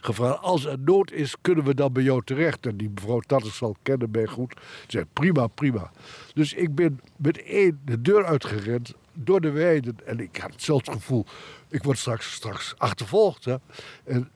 gevraagd, 0.00 0.42
als 0.42 0.64
er 0.64 0.78
nood 0.78 1.12
is, 1.12 1.36
kunnen 1.40 1.64
we 1.64 1.74
dan 1.74 1.92
bij 1.92 2.02
jou 2.02 2.22
terecht? 2.24 2.66
En 2.66 2.76
die 2.76 2.90
mevrouw 2.94 3.20
Tattersal 3.20 3.76
kende 3.82 4.08
mij 4.12 4.26
goed. 4.26 4.54
Ze 4.56 4.86
zei, 4.86 5.04
prima, 5.12 5.46
prima. 5.46 5.90
Dus 6.34 6.52
ik 6.52 6.74
ben 6.74 7.00
met 7.16 7.42
één 7.42 7.80
de 7.84 8.00
deur 8.00 8.24
uitgerend 8.24 8.94
door 9.12 9.40
de 9.40 9.50
weiden. 9.50 9.96
En 10.04 10.20
ik 10.20 10.36
had 10.36 10.52
hetzelfde 10.52 10.92
gevoel, 10.92 11.26
ik 11.68 11.82
word 11.82 11.98
straks, 11.98 12.32
straks 12.32 12.74
achtervolgd. 12.78 13.44
Hè? 13.44 13.56
En 14.04 14.30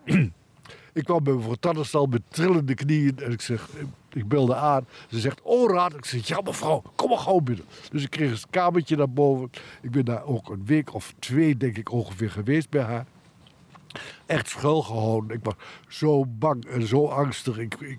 ik 0.97 1.05
kwam 1.05 1.25
bij 1.25 1.33
mevrouw 1.33 1.55
Tattersal 1.55 2.07
met 2.07 2.23
trillende 2.29 2.75
knieën 2.75 3.19
en 3.19 3.33
ik 3.33 3.41
zeg, 3.41 3.69
ik 4.12 4.29
belde 4.29 4.55
aan. 4.55 4.87
Ze 5.11 5.19
zegt, 5.19 5.41
oh 5.43 5.71
raad. 5.71 5.95
Ik 5.95 6.05
zeg, 6.05 6.26
ja 6.26 6.41
mevrouw, 6.41 6.83
kom 6.95 7.09
maar 7.09 7.19
gauw 7.19 7.41
binnen. 7.41 7.65
Dus 7.91 8.03
ik 8.03 8.11
kreeg 8.11 8.31
een 8.31 8.50
kamertje 8.50 8.97
naar 8.97 9.11
boven. 9.11 9.50
Ik 9.83 9.91
ben 9.91 10.05
daar 10.05 10.25
ook 10.25 10.50
een 10.50 10.67
week 10.67 10.95
of 10.95 11.15
twee, 11.19 11.57
denk 11.57 11.76
ik, 11.76 11.93
ongeveer 11.93 12.31
geweest 12.31 12.71
bij 12.71 12.83
haar. 12.83 13.07
Echt 14.26 14.49
schuilgehouden. 14.49 15.37
Ik 15.37 15.45
was 15.45 15.55
zo 15.88 16.26
bang 16.26 16.65
en 16.65 16.87
zo 16.87 17.07
angstig. 17.07 17.59
Ik, 17.59 17.75
ik... 17.75 17.99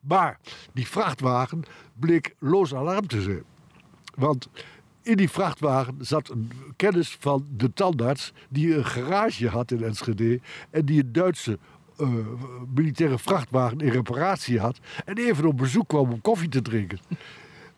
Maar 0.00 0.38
die 0.72 0.86
vrachtwagen 0.86 1.62
bleek 1.98 2.34
loos 2.38 2.74
alarm 2.74 3.06
te 3.06 3.22
zijn. 3.22 3.42
Want 4.14 4.48
in 5.02 5.16
die 5.16 5.30
vrachtwagen 5.30 5.96
zat 6.00 6.28
een 6.28 6.52
kennis 6.76 7.16
van 7.20 7.46
de 7.50 7.72
tandarts... 7.72 8.32
die 8.48 8.76
een 8.76 8.84
garage 8.84 9.48
had 9.48 9.70
in 9.70 9.84
Enschede... 9.84 10.40
en 10.70 10.84
die 10.84 11.02
een 11.02 11.12
Duitse 11.12 11.58
eh, 11.96 12.08
militaire 12.74 13.18
vrachtwagen 13.18 13.80
in 13.80 13.90
reparatie 13.90 14.60
had... 14.60 14.78
en 15.04 15.18
even 15.18 15.46
op 15.46 15.56
bezoek 15.56 15.88
kwam 15.88 16.12
om 16.12 16.20
koffie 16.20 16.48
te 16.48 16.62
drinken. 16.62 16.98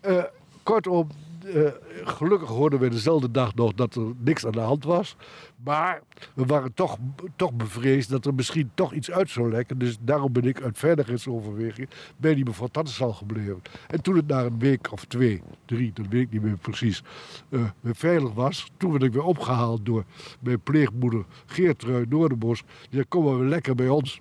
Eh, 0.00 0.24
kortom, 0.62 1.08
eh, 1.46 1.70
gelukkig 2.04 2.48
hoorden 2.48 2.78
we 2.78 2.88
dezelfde 2.88 3.30
dag 3.30 3.54
nog 3.54 3.74
dat 3.74 3.94
er 3.94 4.12
niks 4.18 4.46
aan 4.46 4.52
de 4.52 4.60
hand 4.60 4.84
was. 4.84 5.16
Maar 5.64 6.02
we 6.34 6.44
waren 6.44 6.74
toch, 6.74 6.98
toch 7.36 7.52
bevreesd 7.52 8.10
dat 8.10 8.26
er 8.26 8.34
misschien 8.34 8.70
toch 8.74 8.92
iets 8.92 9.10
uit 9.10 9.30
zou 9.30 9.50
lekken. 9.50 9.78
Dus 9.78 9.96
daarom 10.00 10.32
ben 10.32 10.44
ik 10.44 10.62
uit 10.62 10.78
veiligheidsoverweging 10.78 11.88
bij 12.16 12.34
die 12.34 12.44
mevrouw 12.44 12.68
Tattersal 12.68 13.12
gebleven. 13.12 13.62
En 13.88 14.02
toen 14.02 14.16
het 14.16 14.26
na 14.26 14.44
een 14.44 14.58
week 14.58 14.92
of 14.92 15.04
twee, 15.04 15.42
drie, 15.64 15.90
dat 15.94 16.06
weet 16.08 16.22
ik 16.22 16.30
niet 16.30 16.42
meer 16.42 16.56
precies, 16.56 17.02
uh, 17.48 17.60
weer 17.80 17.96
veilig 17.96 18.32
was. 18.32 18.70
Toen 18.76 18.90
werd 18.90 19.02
ik 19.02 19.12
weer 19.12 19.24
opgehaald 19.24 19.86
door 19.86 20.04
mijn 20.40 20.60
pleegmoeder 20.60 21.24
Geertrui 21.46 22.06
Noordenbos. 22.08 22.60
Die 22.60 22.88
zei, 22.90 23.04
kom 23.08 23.24
maar 23.24 23.38
weer 23.38 23.48
lekker 23.48 23.74
bij 23.74 23.88
ons. 23.88 24.20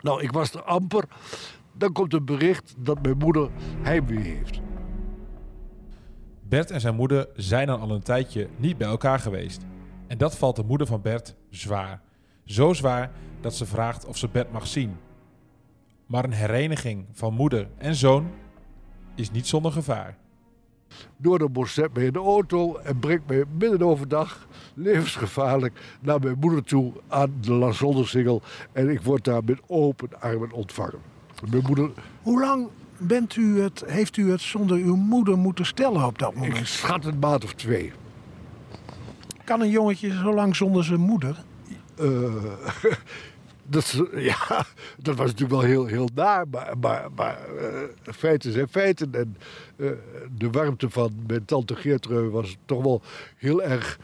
Nou, 0.00 0.22
ik 0.22 0.32
was 0.32 0.52
er 0.54 0.62
amper. 0.62 1.04
Dan 1.72 1.92
komt 1.92 2.12
een 2.12 2.24
bericht 2.24 2.74
dat 2.78 3.02
mijn 3.02 3.18
moeder 3.18 3.48
heimwee 3.82 4.18
heeft. 4.18 4.60
Bert 6.52 6.70
en 6.70 6.80
zijn 6.80 6.94
moeder 6.94 7.28
zijn 7.36 7.66
dan 7.66 7.80
al 7.80 7.90
een 7.90 8.02
tijdje 8.02 8.48
niet 8.56 8.78
bij 8.78 8.88
elkaar 8.88 9.18
geweest. 9.18 9.60
En 10.06 10.18
dat 10.18 10.36
valt 10.36 10.56
de 10.56 10.62
moeder 10.62 10.86
van 10.86 11.00
Bert 11.00 11.34
zwaar. 11.50 12.00
Zo 12.44 12.72
zwaar 12.72 13.10
dat 13.40 13.54
ze 13.54 13.66
vraagt 13.66 14.06
of 14.06 14.16
ze 14.16 14.28
Bert 14.28 14.52
mag 14.52 14.66
zien. 14.66 14.96
Maar 16.06 16.24
een 16.24 16.32
hereniging 16.32 17.04
van 17.12 17.34
moeder 17.34 17.68
en 17.78 17.94
zoon 17.94 18.30
is 19.14 19.30
niet 19.30 19.46
zonder 19.46 19.72
gevaar. 19.72 20.16
Door 21.16 21.38
de 21.38 21.48
bos 21.48 21.74
zet 21.74 21.94
mij 21.94 22.04
in 22.04 22.12
de 22.12 22.18
auto 22.18 22.76
en 22.76 22.98
brengt 22.98 23.28
mij 23.28 23.44
midden 23.58 23.82
overdag, 23.82 24.46
levensgevaarlijk, 24.74 25.96
naar 26.00 26.20
mijn 26.20 26.38
moeder 26.38 26.64
toe 26.64 26.92
aan 27.08 27.34
de 27.40 27.52
La 27.52 27.72
Zondersingel. 27.72 28.42
En 28.72 28.90
ik 28.90 29.02
word 29.02 29.24
daar 29.24 29.44
met 29.44 29.60
open 29.66 30.20
armen 30.20 30.52
ontvangen. 30.52 31.00
Mijn 31.50 31.64
moeder... 31.66 31.90
Hoe 32.22 32.40
lang 32.40 32.68
bent 33.06 33.36
u 33.36 33.60
het, 33.60 33.82
heeft 33.86 34.16
u 34.16 34.30
het 34.30 34.40
zonder 34.40 34.76
uw 34.76 34.96
moeder 34.96 35.38
moeten 35.38 35.66
stellen 35.66 36.04
op 36.04 36.18
dat 36.18 36.34
moment? 36.34 36.56
Ik 36.56 36.66
schat 36.66 37.04
een 37.04 37.18
maand 37.18 37.44
of 37.44 37.54
twee. 37.54 37.92
Kan 39.44 39.60
een 39.60 39.70
jongetje 39.70 40.10
zo 40.10 40.34
lang 40.34 40.56
zonder 40.56 40.84
zijn 40.84 41.00
moeder? 41.00 41.36
Uh, 42.00 42.34
dat, 43.62 44.02
ja, 44.14 44.64
dat 44.98 45.16
was 45.16 45.26
natuurlijk 45.30 45.60
wel 45.60 45.70
heel, 45.70 45.86
heel 45.86 46.08
naar, 46.14 46.48
maar, 46.48 46.78
maar, 46.80 47.08
maar 47.14 47.38
uh, 47.60 48.14
feiten 48.14 48.52
zijn 48.52 48.68
feiten. 48.68 49.14
En 49.14 49.36
uh, 49.76 49.90
de 50.36 50.50
warmte 50.50 50.90
van 50.90 51.12
mijn 51.26 51.44
tante 51.44 51.76
Geertreu 51.76 52.30
was 52.30 52.56
toch 52.64 52.82
wel 52.82 53.02
heel 53.36 53.62
erg 53.62 53.98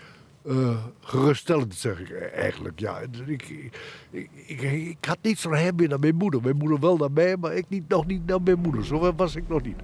uh, 0.48 0.84
geruststellend, 1.00 1.74
zeg 1.74 2.00
ik 2.00 2.12
eigenlijk. 2.20 2.80
Ja, 2.80 2.98
ik, 3.26 3.48
ik, 3.48 3.70
ik, 4.46 4.62
ik 4.62 5.04
had 5.04 5.18
niet 5.22 5.38
zo'n 5.38 5.54
hem 5.54 5.74
meer 5.76 5.88
naar 5.88 5.98
mijn 5.98 6.14
moeder. 6.14 6.42
Mijn 6.42 6.56
moeder 6.56 6.80
wel 6.80 6.96
naar 6.96 7.12
mij, 7.12 7.36
maar 7.36 7.54
ik 7.54 7.68
niet, 7.68 7.88
nog 7.88 8.06
niet 8.06 8.26
naar 8.26 8.42
mijn 8.42 8.58
moeder. 8.58 8.84
Zo 8.84 9.14
was 9.14 9.36
ik 9.36 9.48
nog 9.48 9.62
niet. 9.62 9.76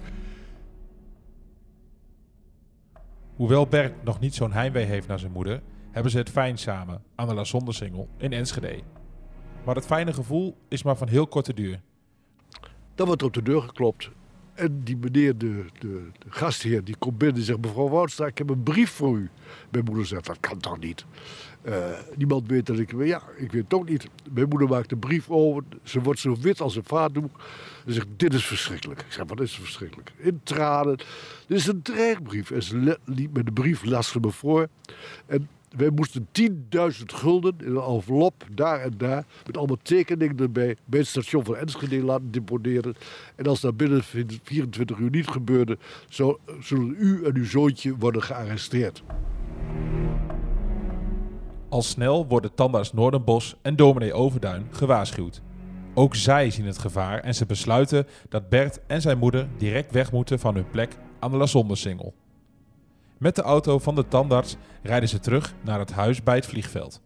Hoewel 3.35 3.67
Bert 3.67 4.03
nog 4.03 4.19
niet 4.19 4.35
zo'n 4.35 4.51
heimwee 4.51 4.85
heeft 4.85 5.07
naar 5.07 5.19
zijn 5.19 5.31
moeder, 5.31 5.61
hebben 5.91 6.11
ze 6.11 6.17
het 6.17 6.29
fijn 6.29 6.57
samen 6.57 7.03
aan 7.15 7.27
de 7.27 7.33
La 7.33 7.43
Zondersingel 7.43 8.07
in 8.17 8.33
Enschede. 8.33 8.79
Maar 9.65 9.75
het 9.75 9.85
fijne 9.85 10.13
gevoel 10.13 10.57
is 10.67 10.83
maar 10.83 10.97
van 10.97 11.07
heel 11.07 11.27
korte 11.27 11.53
duur. 11.53 11.81
Dan 12.95 13.05
wordt 13.05 13.21
er 13.21 13.27
op 13.27 13.33
de 13.33 13.41
deur 13.41 13.61
geklopt. 13.61 14.11
En 14.55 14.81
die 14.83 14.97
meneer, 14.97 15.37
de, 15.37 15.65
de, 15.79 16.01
gastheer, 16.27 16.83
die 16.83 16.95
komt 16.99 17.17
binnen 17.17 17.37
en 17.37 17.43
zegt... 17.43 17.61
mevrouw 17.61 17.89
Woudstra, 17.89 18.25
ik 18.25 18.37
heb 18.37 18.49
een 18.49 18.63
brief 18.63 18.91
voor 18.91 19.17
u. 19.17 19.29
Mijn 19.71 19.83
moeder 19.83 20.05
zegt, 20.05 20.25
dat 20.25 20.39
kan 20.39 20.57
toch 20.57 20.79
niet? 20.79 21.05
Uh, 21.63 21.99
niemand 22.15 22.47
weet 22.47 22.65
dat 22.65 22.79
ik... 22.79 22.91
Ja, 23.03 23.21
ik 23.37 23.51
weet 23.51 23.63
het 23.63 23.73
ook 23.73 23.89
niet. 23.89 24.07
Mijn 24.31 24.49
moeder 24.49 24.67
maakt 24.67 24.89
de 24.89 24.97
brief 24.97 25.29
over. 25.29 25.63
Ze 25.83 26.01
wordt 26.01 26.19
zo 26.19 26.35
wit 26.39 26.61
als 26.61 26.75
een 26.75 26.83
vaatdoek. 26.83 27.39
Ze 27.85 27.93
zegt, 27.93 28.07
dit 28.17 28.33
is 28.33 28.45
verschrikkelijk. 28.45 28.99
Ik 28.99 29.11
zeg, 29.11 29.25
wat 29.27 29.41
is 29.41 29.55
verschrikkelijk? 29.55 30.11
In 30.17 30.39
tranen. 30.43 30.97
Dit 31.47 31.57
is 31.57 31.67
een 31.67 31.81
dreigbrief. 31.81 32.51
En 32.51 32.63
ze 32.63 32.99
liet 33.05 33.33
me 33.33 33.43
de 33.43 33.51
brief, 33.51 33.83
las 33.83 34.09
ze 34.09 34.19
me 34.19 34.31
voor. 34.31 34.67
En 35.25 35.49
wij 35.77 35.89
moesten 35.89 36.27
10.000 36.41 36.49
gulden 37.05 37.55
in 37.59 37.75
een 37.75 37.81
envelop, 37.81 38.45
daar 38.51 38.79
en 38.79 38.93
daar, 38.97 39.25
met 39.45 39.57
allemaal 39.57 39.77
tekeningen 39.81 40.37
erbij, 40.37 40.75
bij 40.85 40.99
het 40.99 41.07
station 41.07 41.45
van 41.45 41.55
Enschede 41.55 42.03
laten 42.03 42.31
deponeren. 42.31 42.95
En 43.35 43.45
als 43.45 43.61
dat 43.61 43.77
binnen 43.77 44.03
24 44.03 44.97
uur 44.97 45.09
niet 45.09 45.27
gebeurde, 45.27 45.77
zullen 46.59 46.95
u 46.97 47.25
en 47.25 47.35
uw 47.35 47.45
zoontje 47.45 47.95
worden 47.97 48.23
gearresteerd. 48.23 49.03
Al 51.69 51.81
snel 51.81 52.27
worden 52.27 52.53
tandarts 52.53 52.93
Noordenbos 52.93 53.55
en 53.61 53.75
dominee 53.75 54.13
Overduin 54.13 54.67
gewaarschuwd. 54.71 55.41
Ook 55.93 56.15
zij 56.15 56.49
zien 56.49 56.65
het 56.65 56.77
gevaar 56.77 57.19
en 57.19 57.35
ze 57.35 57.45
besluiten 57.45 58.07
dat 58.29 58.49
Bert 58.49 58.79
en 58.87 59.01
zijn 59.01 59.17
moeder 59.17 59.47
direct 59.57 59.91
weg 59.91 60.11
moeten 60.11 60.39
van 60.39 60.55
hun 60.55 60.69
plek 60.69 60.97
aan 61.19 61.31
de 61.31 61.37
La 61.37 61.45
Zondersingel. 61.45 62.13
Met 63.17 63.35
de 63.35 63.41
auto 63.41 63.79
van 63.79 63.95
de 63.95 64.07
tandarts 64.07 64.55
rijden 64.81 65.09
ze 65.09 65.19
terug 65.19 65.53
naar 65.61 65.79
het 65.79 65.91
huis 65.91 66.23
bij 66.23 66.35
het 66.35 66.45
vliegveld. 66.45 67.01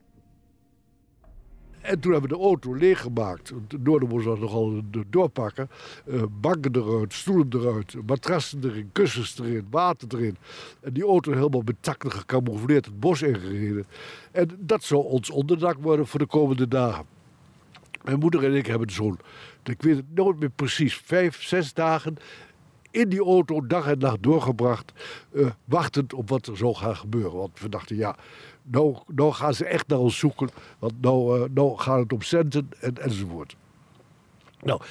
En 1.81 1.99
toen 1.99 2.11
hebben 2.11 2.29
we 2.29 2.35
de 2.37 2.43
auto 2.43 2.75
leeggemaakt. 2.75 3.51
Noorderbos 3.83 4.23
was 4.23 4.39
nogal 4.39 4.81
doorpakken. 5.09 5.69
Uh, 6.05 6.23
banken 6.41 6.75
eruit, 6.75 7.13
stoelen 7.13 7.47
eruit, 7.53 7.95
matrassen 8.05 8.63
erin, 8.63 8.89
kussens 8.91 9.39
erin, 9.39 9.67
water 9.69 10.07
erin. 10.11 10.37
En 10.81 10.93
die 10.93 11.03
auto 11.03 11.31
helemaal 11.31 11.61
met 11.65 11.75
takken 11.79 12.11
gecamoufleerd 12.11 12.85
het 12.85 12.99
bos 12.99 13.21
ingereden. 13.21 13.87
En 14.31 14.49
dat 14.59 14.83
zou 14.83 15.03
ons 15.03 15.29
onderdak 15.29 15.77
worden 15.81 16.07
voor 16.07 16.19
de 16.19 16.25
komende 16.25 16.67
dagen. 16.67 17.05
Mijn 18.03 18.19
moeder 18.19 18.43
en 18.43 18.55
ik 18.55 18.65
hebben 18.65 18.91
zo'n, 18.91 19.19
ik 19.63 19.81
weet 19.81 19.95
het 19.95 20.15
nooit 20.15 20.39
meer 20.39 20.49
precies, 20.49 20.95
vijf, 20.97 21.43
zes 21.43 21.73
dagen 21.73 22.17
in 22.91 23.09
die 23.09 23.23
auto 23.23 23.67
dag 23.67 23.87
en 23.87 23.99
nacht 23.99 24.23
doorgebracht, 24.23 24.91
uh, 25.31 25.49
wachtend 25.65 26.13
op 26.13 26.29
wat 26.29 26.47
er 26.47 26.57
zou 26.57 26.75
gaan 26.75 26.95
gebeuren. 26.95 27.37
Want 27.37 27.59
we 27.59 27.69
dachten, 27.69 27.95
ja, 27.95 28.15
nou, 28.63 28.97
nou 29.07 29.33
gaan 29.33 29.53
ze 29.53 29.65
echt 29.65 29.87
naar 29.87 29.99
ons 29.99 30.17
zoeken, 30.17 30.49
want 30.79 30.93
nou, 31.01 31.39
uh, 31.39 31.45
nou 31.53 31.77
gaat 31.77 31.99
het 31.99 32.13
om 32.13 32.21
centen 32.21 32.69
en, 32.79 32.97
enzovoort. 32.97 33.55
Nou, 34.61 34.81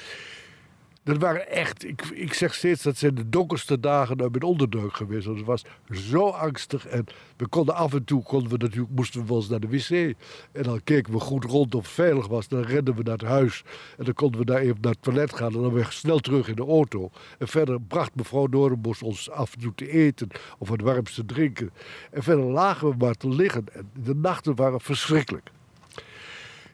dat 1.09 1.17
waren 1.17 1.49
echt, 1.49 1.85
ik, 1.85 2.05
ik 2.05 2.33
zeg 2.33 2.53
steeds, 2.53 2.83
dat 2.83 2.97
zijn 2.97 3.15
de 3.15 3.29
donkerste 3.29 3.79
dagen 3.79 4.21
uit 4.21 4.31
mijn 4.31 4.43
onderduik 4.43 4.93
geweest. 4.93 5.25
Want 5.25 5.37
het 5.37 5.47
was 5.47 5.65
zo 5.91 6.29
angstig. 6.29 6.87
En 6.87 7.05
we 7.37 7.47
konden 7.47 7.75
af 7.75 7.93
en 7.93 8.03
toe, 8.03 8.23
konden 8.23 8.49
we 8.49 8.57
natuurlijk, 8.57 8.95
moesten 8.95 9.21
we 9.21 9.27
wel 9.27 9.37
eens 9.37 9.49
naar 9.49 9.59
de 9.59 9.67
wc. 9.67 10.15
En 10.51 10.63
dan 10.63 10.81
keken 10.83 11.13
we 11.13 11.19
goed 11.19 11.43
rond 11.43 11.75
of 11.75 11.83
het 11.83 11.91
veilig 11.91 12.27
was. 12.27 12.47
Dan 12.47 12.61
renden 12.61 12.95
we 12.95 13.03
naar 13.03 13.17
het 13.17 13.27
huis. 13.27 13.63
En 13.97 14.05
dan 14.05 14.13
konden 14.13 14.39
we 14.39 14.45
daar 14.45 14.59
even 14.59 14.77
naar 14.81 14.91
het 14.91 15.01
toilet 15.01 15.33
gaan. 15.33 15.53
En 15.53 15.61
dan 15.61 15.73
weer 15.73 15.87
snel 15.89 16.19
terug 16.19 16.47
in 16.47 16.55
de 16.55 16.65
auto. 16.65 17.11
En 17.37 17.47
verder 17.47 17.81
bracht 17.81 18.15
mevrouw 18.15 18.47
Noordenbos 18.47 19.01
ons 19.01 19.29
af 19.29 19.53
en 19.53 19.59
toe 19.59 19.75
te 19.75 19.91
eten. 19.91 20.27
Of 20.57 20.69
wat 20.69 20.81
warms 20.81 21.13
te 21.13 21.25
drinken. 21.25 21.71
En 22.11 22.23
verder 22.23 22.45
lagen 22.45 22.89
we 22.89 22.95
maar 22.97 23.15
te 23.15 23.29
liggen. 23.29 23.65
En 23.73 23.89
de 24.03 24.15
nachten 24.15 24.55
waren 24.55 24.81
verschrikkelijk. 24.81 25.51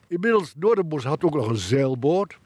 Inmiddels, 0.08 0.54
Noordenbos 0.58 1.04
had 1.04 1.24
ook 1.24 1.34
nog 1.34 1.48
een 1.48 1.56
zeilboot. 1.56 2.38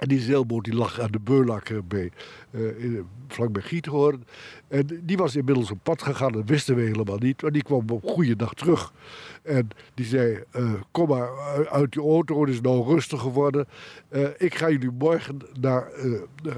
En 0.00 0.08
die 0.08 0.20
zeilboot 0.20 0.64
die 0.64 0.74
lag 0.74 1.00
aan 1.00 1.10
de 1.10 1.20
Beulakker 1.20 1.86
bij, 1.86 2.10
uh, 2.50 2.84
in, 2.84 3.06
vlakbij 3.28 3.62
Giethoorn. 3.62 4.24
En 4.68 5.00
die 5.02 5.16
was 5.16 5.36
inmiddels 5.36 5.70
op 5.70 5.78
pad 5.82 6.02
gegaan, 6.02 6.32
dat 6.32 6.42
wisten 6.46 6.74
we 6.74 6.82
helemaal 6.82 7.18
niet. 7.18 7.42
Maar 7.42 7.52
die 7.52 7.62
kwam 7.62 7.90
op 7.90 8.04
goede 8.04 8.36
dag 8.36 8.54
terug. 8.54 8.92
En 9.42 9.68
die 9.94 10.06
zei, 10.06 10.42
uh, 10.56 10.72
kom 10.90 11.08
maar 11.08 11.28
uit 11.68 11.94
je 11.94 12.00
auto, 12.00 12.40
het 12.40 12.50
is 12.50 12.60
nou 12.60 12.84
rustig 12.84 13.20
geworden. 13.20 13.66
Ik 14.36 14.54
ga 14.54 14.70
jullie 14.70 14.90
morgen 14.90 15.38
naar, 15.60 15.90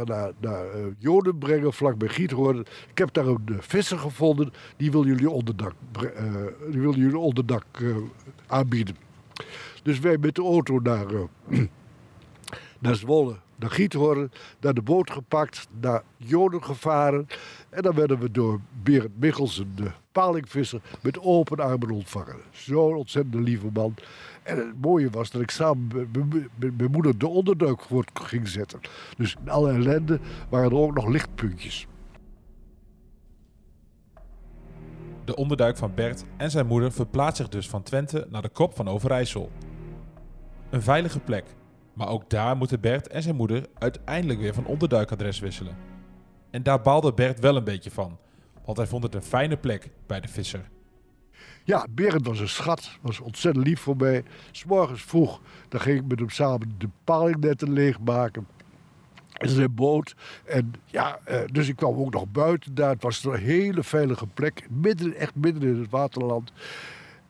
naar, 0.04 0.32
naar 0.40 0.66
Joden 0.98 1.38
brengen, 1.38 1.72
vlakbij 1.72 2.08
Giethoorn. 2.08 2.58
Ik 2.90 2.98
heb 2.98 3.12
daar 3.12 3.26
een 3.26 3.56
visser 3.58 3.98
gevonden, 3.98 4.52
die 4.76 4.90
wil 4.90 5.06
jullie 5.06 5.30
onderdak, 5.30 5.74
die 6.70 6.80
wil 6.80 6.94
jullie 6.94 7.18
onderdak 7.18 7.64
aanbieden. 8.46 8.96
Dus 9.82 9.98
wij 9.98 10.16
met 10.18 10.34
de 10.34 10.42
auto 10.42 10.80
naar 10.80 11.06
naar 12.82 12.96
Zwolle, 12.96 13.36
naar 13.56 13.70
Giethoorn, 13.70 14.30
naar 14.60 14.74
de 14.74 14.82
boot 14.82 15.10
gepakt, 15.10 15.68
naar 15.80 16.02
Joden 16.16 16.64
gevaren. 16.64 17.26
En 17.70 17.82
dan 17.82 17.94
werden 17.94 18.18
we 18.18 18.30
door 18.30 18.60
Berend 18.82 19.20
Michelsen, 19.20 19.72
de 19.74 19.90
palingvisser, 20.12 20.80
met 21.00 21.20
open 21.20 21.60
armen 21.60 21.90
ontvangen. 21.90 22.36
Zo'n 22.50 22.94
ontzettend 22.94 23.34
lieve 23.34 23.68
man. 23.72 23.94
En 24.42 24.56
het 24.56 24.80
mooie 24.80 25.10
was 25.10 25.30
dat 25.30 25.42
ik 25.42 25.50
samen 25.50 25.88
met 26.58 26.76
mijn 26.76 26.90
moeder 26.90 27.18
de 27.18 27.28
onderduik 27.28 27.80
ging 28.12 28.48
zetten. 28.48 28.80
Dus 29.16 29.36
in 29.44 29.50
alle 29.50 29.72
ellende 29.72 30.20
waren 30.48 30.70
er 30.70 30.76
ook 30.76 30.94
nog 30.94 31.08
lichtpuntjes. 31.08 31.86
De 35.24 35.36
onderduik 35.36 35.76
van 35.76 35.94
Bert 35.94 36.24
en 36.36 36.50
zijn 36.50 36.66
moeder 36.66 36.92
verplaatst 36.92 37.36
zich 37.36 37.48
dus 37.48 37.68
van 37.68 37.82
Twente 37.82 38.26
naar 38.30 38.42
de 38.42 38.48
kop 38.48 38.76
van 38.76 38.88
Overijssel. 38.88 39.50
Een 40.70 40.82
veilige 40.82 41.20
plek 41.20 41.44
maar 41.92 42.08
ook 42.08 42.30
daar 42.30 42.56
moeten 42.56 42.80
Bert 42.80 43.08
en 43.08 43.22
zijn 43.22 43.36
moeder 43.36 43.66
uiteindelijk 43.78 44.40
weer 44.40 44.54
van 44.54 44.66
onderduikadres 44.66 45.38
wisselen. 45.38 45.76
En 46.50 46.62
daar 46.62 46.80
baalde 46.80 47.12
Bert 47.12 47.40
wel 47.40 47.56
een 47.56 47.64
beetje 47.64 47.90
van, 47.90 48.18
want 48.64 48.76
hij 48.76 48.86
vond 48.86 49.02
het 49.02 49.14
een 49.14 49.22
fijne 49.22 49.56
plek 49.56 49.90
bij 50.06 50.20
de 50.20 50.28
visser. 50.28 50.70
Ja, 51.64 51.86
Berend 51.90 52.26
was 52.26 52.38
een 52.38 52.48
schat, 52.48 52.98
was 53.00 53.20
ontzettend 53.20 53.66
lief 53.66 53.80
voor 53.80 53.96
mij. 53.96 54.24
S'morgens 54.50 55.02
vroeg, 55.02 55.40
dan 55.68 55.80
ging 55.80 55.98
ik 55.98 56.06
met 56.06 56.18
hem 56.18 56.30
samen 56.30 56.74
de 56.78 56.88
palingnetten 57.04 57.72
leegmaken. 57.72 58.46
in 59.38 59.48
zijn 59.48 59.74
boot. 59.74 60.14
En 60.44 60.72
ja, 60.84 61.18
eh, 61.24 61.40
dus 61.52 61.68
ik 61.68 61.76
kwam 61.76 61.96
ook 61.96 62.12
nog 62.12 62.26
buiten 62.32 62.74
daar. 62.74 62.90
Het 62.90 63.02
was 63.02 63.24
een 63.24 63.34
hele 63.34 63.82
veilige 63.82 64.26
plek. 64.26 64.66
Midden, 64.70 65.14
echt 65.14 65.34
midden 65.34 65.62
in 65.62 65.80
het 65.80 65.90
waterland. 65.90 66.52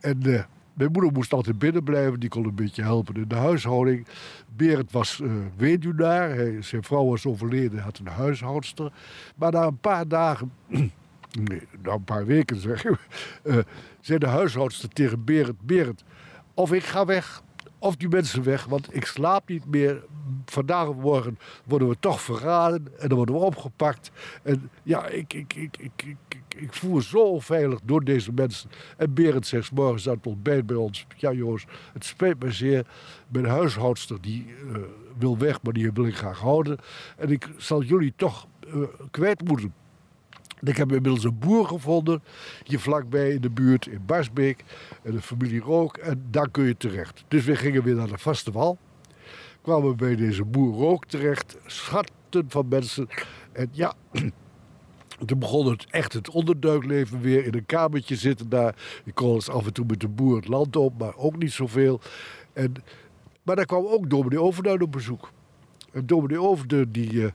En 0.00 0.22
eh, 0.22 0.42
mijn 0.74 0.92
moeder 0.92 1.12
moest 1.12 1.32
altijd 1.32 1.58
binnen 1.58 1.84
blijven. 1.84 2.20
Die 2.20 2.28
kon 2.28 2.44
een 2.44 2.54
beetje 2.54 2.82
helpen 2.82 3.14
in 3.14 3.28
de 3.28 3.34
huishouding. 3.34 4.06
Berend 4.56 4.92
was 4.92 5.20
uh, 5.22 5.32
weduwnaar. 5.56 6.34
Hij, 6.34 6.62
zijn 6.62 6.82
vrouw 6.82 7.04
was 7.04 7.26
overleden, 7.26 7.78
had 7.78 7.98
een 7.98 8.06
huishoudster. 8.06 8.92
Maar 9.36 9.52
na 9.52 9.62
een 9.62 9.78
paar 9.78 10.08
dagen... 10.08 10.52
nee, 11.48 11.62
na 11.82 11.92
een 11.92 12.04
paar 12.04 12.26
weken 12.26 12.60
zeg 12.60 12.84
ik... 12.84 12.98
Uh, 13.44 13.58
zei 14.00 14.18
de 14.18 14.26
huishoudster 14.26 14.88
tegen 14.88 15.24
Berend... 15.24 15.60
Berend, 15.60 16.04
of 16.54 16.72
ik 16.72 16.84
ga 16.84 17.04
weg 17.04 17.42
of 17.82 17.96
die 17.96 18.08
mensen 18.08 18.42
weg, 18.42 18.64
want 18.64 18.94
ik 18.94 19.06
slaap 19.06 19.48
niet 19.48 19.66
meer. 19.66 20.04
Vandaag 20.44 20.88
of 20.88 20.96
morgen 20.96 21.38
worden 21.64 21.88
we 21.88 21.96
toch 22.00 22.20
verraden 22.20 22.88
en 22.98 23.08
dan 23.08 23.16
worden 23.16 23.34
we 23.34 23.40
opgepakt. 23.40 24.10
En 24.42 24.70
ja, 24.82 25.06
ik, 25.06 25.32
ik, 25.32 25.54
ik, 25.54 25.76
ik, 25.76 25.92
ik, 26.28 26.42
ik 26.56 26.72
voel 26.72 27.00
zo 27.00 27.18
onveilig 27.18 27.80
door 27.84 28.04
deze 28.04 28.32
mensen. 28.32 28.70
En 28.96 29.14
Berend 29.14 29.46
zegt 29.46 29.72
morgens 29.72 30.08
aan 30.08 30.16
het 30.16 30.26
ontbijt 30.26 30.66
bij 30.66 30.76
ons: 30.76 31.06
Ja, 31.16 31.32
jongens, 31.32 31.64
het 31.92 32.04
spijt 32.04 32.42
me 32.42 32.52
zeer. 32.52 32.86
Mijn 33.28 33.46
huishoudster 33.46 34.20
die 34.20 34.46
uh, 34.46 34.76
wil 35.18 35.38
weg, 35.38 35.62
maar 35.62 35.72
die 35.72 35.92
wil 35.92 36.06
ik 36.06 36.16
graag 36.16 36.38
houden. 36.38 36.78
En 37.16 37.30
ik 37.30 37.48
zal 37.56 37.82
jullie 37.82 38.12
toch 38.16 38.46
uh, 38.74 38.82
kwijt 39.10 39.44
moeten. 39.44 39.74
Ik 40.64 40.76
heb 40.76 40.92
inmiddels 40.92 41.24
een 41.24 41.38
boer 41.38 41.66
gevonden, 41.66 42.22
hier 42.64 42.80
vlakbij 42.80 43.30
in 43.30 43.40
de 43.40 43.50
buurt 43.50 43.86
in 43.86 44.02
Barsbeek, 44.06 44.64
en 45.02 45.12
de 45.12 45.20
familie 45.20 45.60
Rook, 45.60 45.96
en 45.96 46.26
daar 46.30 46.50
kun 46.50 46.64
je 46.64 46.76
terecht. 46.76 47.24
Dus 47.28 47.44
we 47.44 47.56
gingen 47.56 47.82
weer 47.82 47.94
naar 47.94 48.08
de 48.08 48.18
vaste 48.18 48.52
wal, 48.52 48.78
kwamen 49.62 49.96
bij 49.96 50.16
deze 50.16 50.44
boer 50.44 50.74
Rook 50.74 51.04
terecht, 51.04 51.56
schatten 51.66 52.44
van 52.48 52.68
mensen. 52.68 53.08
En 53.52 53.68
ja, 53.72 53.94
toen 55.26 55.38
begon 55.38 55.70
het 55.70 55.86
echt 55.90 56.12
het 56.12 56.30
onderduikleven 56.30 57.20
weer 57.20 57.44
in 57.46 57.54
een 57.54 57.66
kamertje 57.66 58.16
zitten 58.16 58.48
daar. 58.48 58.74
Ik 59.04 59.14
kon 59.14 59.34
eens 59.34 59.48
af 59.48 59.66
en 59.66 59.72
toe 59.72 59.84
met 59.88 60.00
de 60.00 60.08
boer 60.08 60.36
het 60.36 60.48
land 60.48 60.76
op, 60.76 60.98
maar 60.98 61.16
ook 61.16 61.36
niet 61.36 61.52
zoveel. 61.52 62.00
En, 62.52 62.74
maar 63.42 63.56
daar 63.56 63.66
kwam 63.66 63.86
ook 63.86 64.10
dominee 64.10 64.40
Overduin 64.40 64.82
op 64.82 64.92
bezoek. 64.92 65.30
En 65.92 66.06
dominee 66.06 66.40
Overduin 66.40 66.92
die 66.92 67.12
uh, 67.12 67.28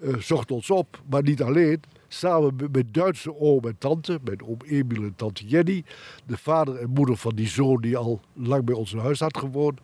uh, 0.00 0.16
zocht 0.16 0.50
ons 0.50 0.70
op, 0.70 1.02
maar 1.08 1.22
niet 1.22 1.42
alleen 1.42 1.80
samen 2.12 2.56
met 2.72 2.94
Duitse 2.94 3.38
oom 3.38 3.64
en 3.64 3.78
tante, 3.78 4.18
mijn 4.24 4.44
oom 4.44 4.58
Emil 4.66 5.02
en 5.02 5.14
tante 5.16 5.46
Jenny, 5.46 5.84
de 6.26 6.36
vader 6.36 6.76
en 6.76 6.90
moeder 6.90 7.16
van 7.16 7.34
die 7.34 7.48
zoon 7.48 7.80
die 7.80 7.96
al 7.96 8.20
lang 8.32 8.64
bij 8.64 8.74
ons 8.74 8.92
in 8.92 8.98
huis 8.98 9.20
had 9.20 9.36
gewoond. 9.36 9.80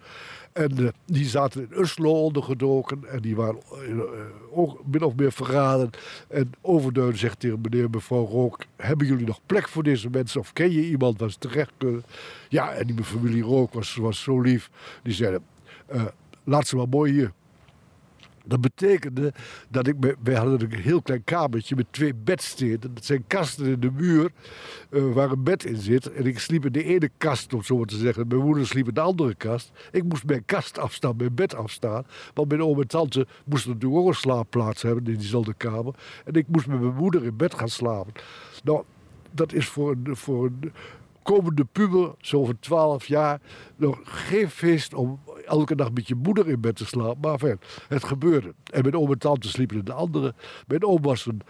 En 0.52 0.80
uh, 0.80 0.88
die 1.06 1.24
zaten 1.24 1.60
in 1.60 1.80
Uslo 1.82 2.22
ondergedoken 2.22 3.04
en 3.10 3.20
die 3.20 3.36
waren 3.36 3.60
uh, 3.88 4.02
ook 4.50 4.80
min 4.86 5.02
of 5.02 5.14
meer 5.14 5.32
verraden. 5.32 5.90
En 6.28 6.52
Overduin 6.60 7.16
zegt 7.16 7.40
tegen 7.40 7.60
meneer 7.60 7.84
en 7.84 7.90
mevrouw 7.90 8.26
Rook, 8.26 8.64
hebben 8.76 9.06
jullie 9.06 9.26
nog 9.26 9.40
plek 9.46 9.68
voor 9.68 9.82
deze 9.82 10.10
mensen 10.10 10.40
of 10.40 10.52
ken 10.52 10.72
je 10.72 10.88
iemand 10.88 11.18
waar 11.18 11.30
ze 11.30 11.38
terecht 11.38 11.72
kunnen? 11.76 12.02
Ja, 12.48 12.72
en 12.72 12.86
die 12.86 13.04
familie 13.04 13.42
Rook 13.42 13.72
was, 13.72 13.94
was 13.94 14.22
zo 14.22 14.40
lief. 14.40 14.70
Die 15.02 15.14
zeiden, 15.14 15.42
uh, 15.94 16.04
laat 16.44 16.66
ze 16.66 16.76
maar 16.76 16.88
mooi 16.88 17.12
hier. 17.12 17.32
Dat 18.48 18.60
betekende 18.60 19.32
dat 19.68 19.86
ik, 19.86 19.94
wij 20.22 20.34
hadden 20.34 20.62
een 20.62 20.78
heel 20.78 21.02
klein 21.02 21.24
kamertje 21.24 21.76
met 21.76 21.86
twee 21.90 22.14
bedsteden. 22.14 22.94
Dat 22.94 23.04
zijn 23.04 23.24
kasten 23.26 23.66
in 23.66 23.80
de 23.80 23.90
muur 23.90 24.30
uh, 24.90 25.12
waar 25.12 25.30
een 25.30 25.42
bed 25.42 25.64
in 25.64 25.76
zit. 25.76 26.12
En 26.12 26.26
ik 26.26 26.38
sliep 26.38 26.66
in 26.66 26.72
de 26.72 26.84
ene 26.84 27.10
kast, 27.18 27.54
om 27.54 27.62
zo 27.62 27.76
maar 27.76 27.86
te 27.86 27.96
zeggen. 27.96 28.28
Mijn 28.28 28.40
moeder 28.40 28.66
sliep 28.66 28.88
in 28.88 28.94
de 28.94 29.00
andere 29.00 29.34
kast. 29.34 29.70
Ik 29.92 30.04
moest 30.04 30.24
mijn 30.24 30.44
kast 30.44 30.78
afstaan, 30.78 31.16
mijn 31.16 31.34
bed 31.34 31.54
afstaan. 31.54 32.06
Want 32.34 32.48
mijn 32.48 32.62
oom 32.62 32.80
en 32.80 32.88
tante 32.88 33.26
moesten 33.44 33.72
natuurlijk 33.72 34.00
ook 34.00 34.08
een 34.08 34.14
slaapplaats 34.14 34.82
hebben 34.82 35.04
in 35.04 35.18
diezelfde 35.18 35.54
kamer. 35.54 35.94
En 36.24 36.34
ik 36.34 36.46
moest 36.48 36.66
met 36.66 36.80
mijn 36.80 36.94
moeder 36.94 37.24
in 37.24 37.36
bed 37.36 37.54
gaan 37.54 37.68
slapen. 37.68 38.12
Nou, 38.64 38.82
dat 39.30 39.52
is 39.52 39.68
voor 39.68 39.96
voor 40.04 40.44
een 40.44 40.72
komende 41.34 41.64
puber, 41.64 42.14
zo 42.20 42.44
van 42.44 42.58
12 42.60 43.06
jaar, 43.06 43.40
nog 43.76 43.98
geen 44.02 44.50
feest 44.50 44.94
om 44.94 45.20
elke 45.46 45.76
dag 45.76 45.92
met 45.92 46.08
je 46.08 46.14
moeder 46.14 46.48
in 46.48 46.60
bed 46.60 46.76
te 46.76 46.86
slapen. 46.86 47.20
Maar 47.20 47.32
enfin, 47.32 47.60
het 47.88 48.04
gebeurde. 48.04 48.54
En 48.72 48.82
mijn 48.82 48.96
oom 48.96 49.12
en 49.12 49.18
tante 49.18 49.48
sliepen 49.48 49.76
in 49.76 49.84
de 49.84 49.92
andere. 49.92 50.34
Mijn 50.66 50.84
oom 50.84 51.02
was 51.02 51.26
een, 51.26 51.40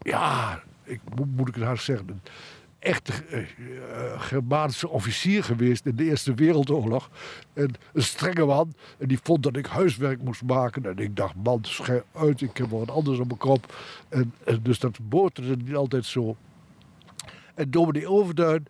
ja, 0.00 0.62
ik, 0.84 1.00
moet 1.36 1.48
ik 1.48 1.54
het 1.54 1.64
haar 1.64 1.78
zeggen, 1.78 2.08
een 2.08 2.20
echte 2.78 3.12
uh, 3.30 4.20
Germaanse 4.20 4.88
officier 4.88 5.44
geweest 5.44 5.86
in 5.86 5.96
de 5.96 6.04
Eerste 6.04 6.34
Wereldoorlog. 6.34 7.10
En 7.52 7.74
een 7.92 8.02
strenge 8.02 8.44
man. 8.44 8.74
En 8.98 9.08
die 9.08 9.18
vond 9.22 9.42
dat 9.42 9.56
ik 9.56 9.66
huiswerk 9.66 10.22
moest 10.22 10.42
maken. 10.42 10.84
En 10.84 10.98
ik 10.98 11.16
dacht, 11.16 11.34
man, 11.42 11.58
schijn 11.62 12.02
uit, 12.12 12.40
ik 12.40 12.56
heb 12.56 12.70
wat 12.70 12.90
anders 12.90 13.18
op 13.18 13.26
mijn 13.26 13.38
kop. 13.38 13.74
En, 14.08 14.34
en 14.44 14.60
dus 14.62 14.78
dat 14.78 14.98
boterde 15.08 15.56
niet 15.56 15.74
altijd 15.74 16.04
zo. 16.04 16.36
En 17.60 17.70
dominee 17.70 18.08
Overduin, 18.08 18.66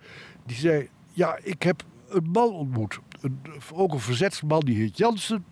die 0.46 0.56
zei, 0.56 0.88
ja, 1.12 1.38
ik 1.42 1.62
heb 1.62 1.82
een 2.08 2.30
man 2.32 2.52
ontmoet. 2.52 2.98
Een, 3.20 3.40
ook 3.72 3.92
een 3.92 4.00
verzetsman, 4.00 4.60
die 4.60 4.76
heet 4.76 4.98
Jansen. 4.98 5.44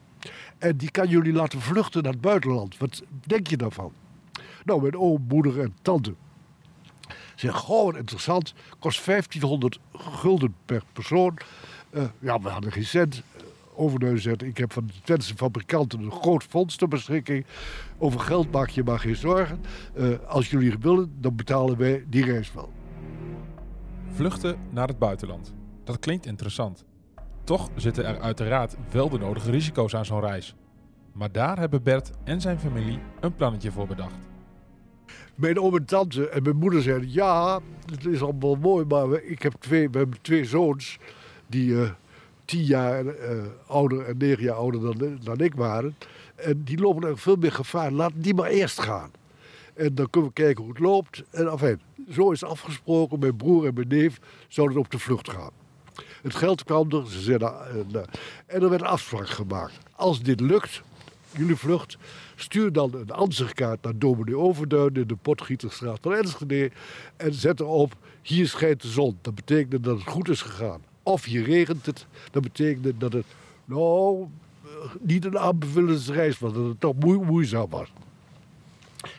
En 0.59 0.77
die 0.77 0.90
kan 0.90 1.09
jullie 1.09 1.33
laten 1.33 1.61
vluchten 1.61 2.03
naar 2.03 2.12
het 2.12 2.20
buitenland. 2.20 2.79
Wat 2.79 3.03
denk 3.27 3.46
je 3.46 3.57
daarvan? 3.57 3.92
Nou, 4.64 4.83
mijn 4.83 4.96
oom, 4.96 5.24
moeder 5.29 5.61
en 5.61 5.74
tante. 5.83 6.14
Zeg, 7.35 7.57
gewoon 7.57 7.96
interessant. 7.96 8.55
Kost 8.79 9.05
1500 9.05 9.79
gulden 9.92 10.55
per 10.64 10.83
persoon. 10.92 11.38
Uh, 11.90 12.05
ja, 12.18 12.40
we 12.40 12.48
hadden 12.48 12.72
geen 12.72 12.85
cent. 12.85 13.22
Overduin 13.74 14.18
zegt, 14.18 14.42
ik 14.42 14.57
heb 14.59 14.72
van 14.72 14.87
de 14.87 14.92
Twentse 15.03 15.35
fabrikanten 15.37 16.01
een 16.01 16.12
groot 16.12 16.44
fonds 16.44 16.77
ter 16.77 16.88
beschikking. 16.88 17.46
Over 17.98 18.20
geld 18.20 18.53
maak 18.53 18.68
je 18.68 18.85
maar 18.85 18.98
geen 18.98 19.16
zorgen. 19.16 19.61
Uh, 19.96 20.18
als 20.27 20.51
jullie 20.51 20.77
willen, 20.81 21.16
dan 21.20 21.37
betalen 21.37 21.77
wij 21.77 22.05
die 22.09 22.24
reis 22.24 22.53
wel. 22.53 22.72
Vluchten 24.19 24.59
naar 24.71 24.89
het 24.89 24.99
buitenland. 24.99 25.55
Dat 25.85 25.99
klinkt 25.99 26.27
interessant. 26.27 26.85
Toch 27.45 27.71
zitten 27.77 28.05
er 28.05 28.21
uiteraard 28.21 28.77
wel 28.91 29.09
de 29.09 29.19
nodige 29.19 29.51
risico's 29.51 29.95
aan 29.95 30.05
zo'n 30.05 30.21
reis. 30.21 30.55
Maar 31.13 31.33
daar 31.33 31.59
hebben 31.59 31.83
Bert 31.83 32.11
en 32.25 32.41
zijn 32.41 32.59
familie 32.59 32.99
een 33.21 33.35
plannetje 33.35 33.71
voor 33.71 33.87
bedacht. 33.87 34.29
Mijn 35.35 35.61
oom 35.61 35.77
en 35.77 35.85
tante 35.85 36.29
en 36.29 36.43
mijn 36.43 36.57
moeder 36.57 36.83
zeiden: 36.83 37.13
Ja, 37.13 37.61
het 37.91 38.07
is 38.07 38.23
allemaal 38.23 38.55
mooi, 38.55 38.85
maar 38.85 39.23
ik 39.23 39.43
heb 39.43 39.53
twee, 39.59 39.91
we 39.91 39.99
hebben 39.99 40.19
twee 40.21 40.45
zoons 40.45 40.99
die 41.47 41.71
uh, 41.71 41.91
tien 42.45 42.65
jaar 42.65 43.05
uh, 43.05 43.13
ouder 43.67 44.05
en 44.05 44.17
negen 44.17 44.43
jaar 44.43 44.57
ouder 44.57 44.81
dan, 44.81 45.19
dan 45.23 45.39
ik 45.39 45.55
waren. 45.55 45.97
En 46.35 46.63
die 46.65 46.79
lopen 46.79 47.09
er 47.09 47.19
veel 47.19 47.37
meer 47.37 47.53
gevaar. 47.53 47.93
Laat 47.93 48.13
die 48.15 48.35
maar 48.35 48.51
eerst 48.51 48.81
gaan. 48.81 49.11
En 49.75 49.95
dan 49.95 50.11
kunnen 50.11 50.31
we 50.31 50.43
kijken 50.43 50.65
hoe 50.65 50.73
het 50.73 50.83
loopt. 50.83 51.25
En 51.31 51.49
enfin, 51.49 51.81
zo 52.11 52.31
is 52.31 52.44
afgesproken. 52.44 53.18
Mijn 53.18 53.37
broer 53.37 53.66
en 53.66 53.75
mijn 53.75 53.88
neef 53.88 54.18
zouden 54.49 54.79
op 54.79 54.90
de 54.90 54.99
vlucht 54.99 55.31
gaan. 55.31 55.51
Het 56.23 56.35
geld 56.35 56.64
kwam 56.64 56.90
er. 56.90 57.11
Ze 57.11 57.21
zeiden, 57.21 57.53
uh, 57.92 58.01
en 58.47 58.62
er 58.62 58.71
werd 58.71 58.81
een 58.81 58.87
afspraak 58.87 59.29
gemaakt. 59.29 59.79
Als 59.97 60.23
dit 60.23 60.40
lukt, 60.40 60.83
jullie 61.37 61.57
vlucht, 61.57 61.97
stuur 62.37 62.73
dan 62.73 62.94
een 62.94 63.11
ansichtkaart 63.11 63.83
naar 63.83 63.99
dominee 63.99 64.37
Overduin 64.37 64.94
in 64.94 65.07
de 65.07 65.16
Potgieterstraat 65.16 65.99
van 66.03 66.14
Enschede. 66.14 66.71
En 67.16 67.35
zet 67.35 67.61
erop, 67.61 67.97
hier 68.23 68.49
schijnt 68.49 68.83
de 68.83 68.88
zon. 68.88 69.18
Dat 69.21 69.35
betekent 69.35 69.85
dat 69.85 69.99
het 69.99 70.09
goed 70.09 70.29
is 70.29 70.42
gegaan. 70.42 70.81
Of 71.03 71.25
hier 71.25 71.44
regent 71.44 71.87
het, 71.87 72.07
dat 72.31 72.42
betekent 72.42 73.01
dat 73.01 73.12
het, 73.12 73.27
nou, 73.64 74.27
niet 75.01 75.25
een 75.25 75.38
aanbevullende 75.38 76.12
reis 76.12 76.38
was. 76.38 76.53
Dat 76.53 76.64
het 76.64 76.81
toch 76.81 76.94
moe 76.99 77.25
moeizaam 77.25 77.71
was. 77.71 77.92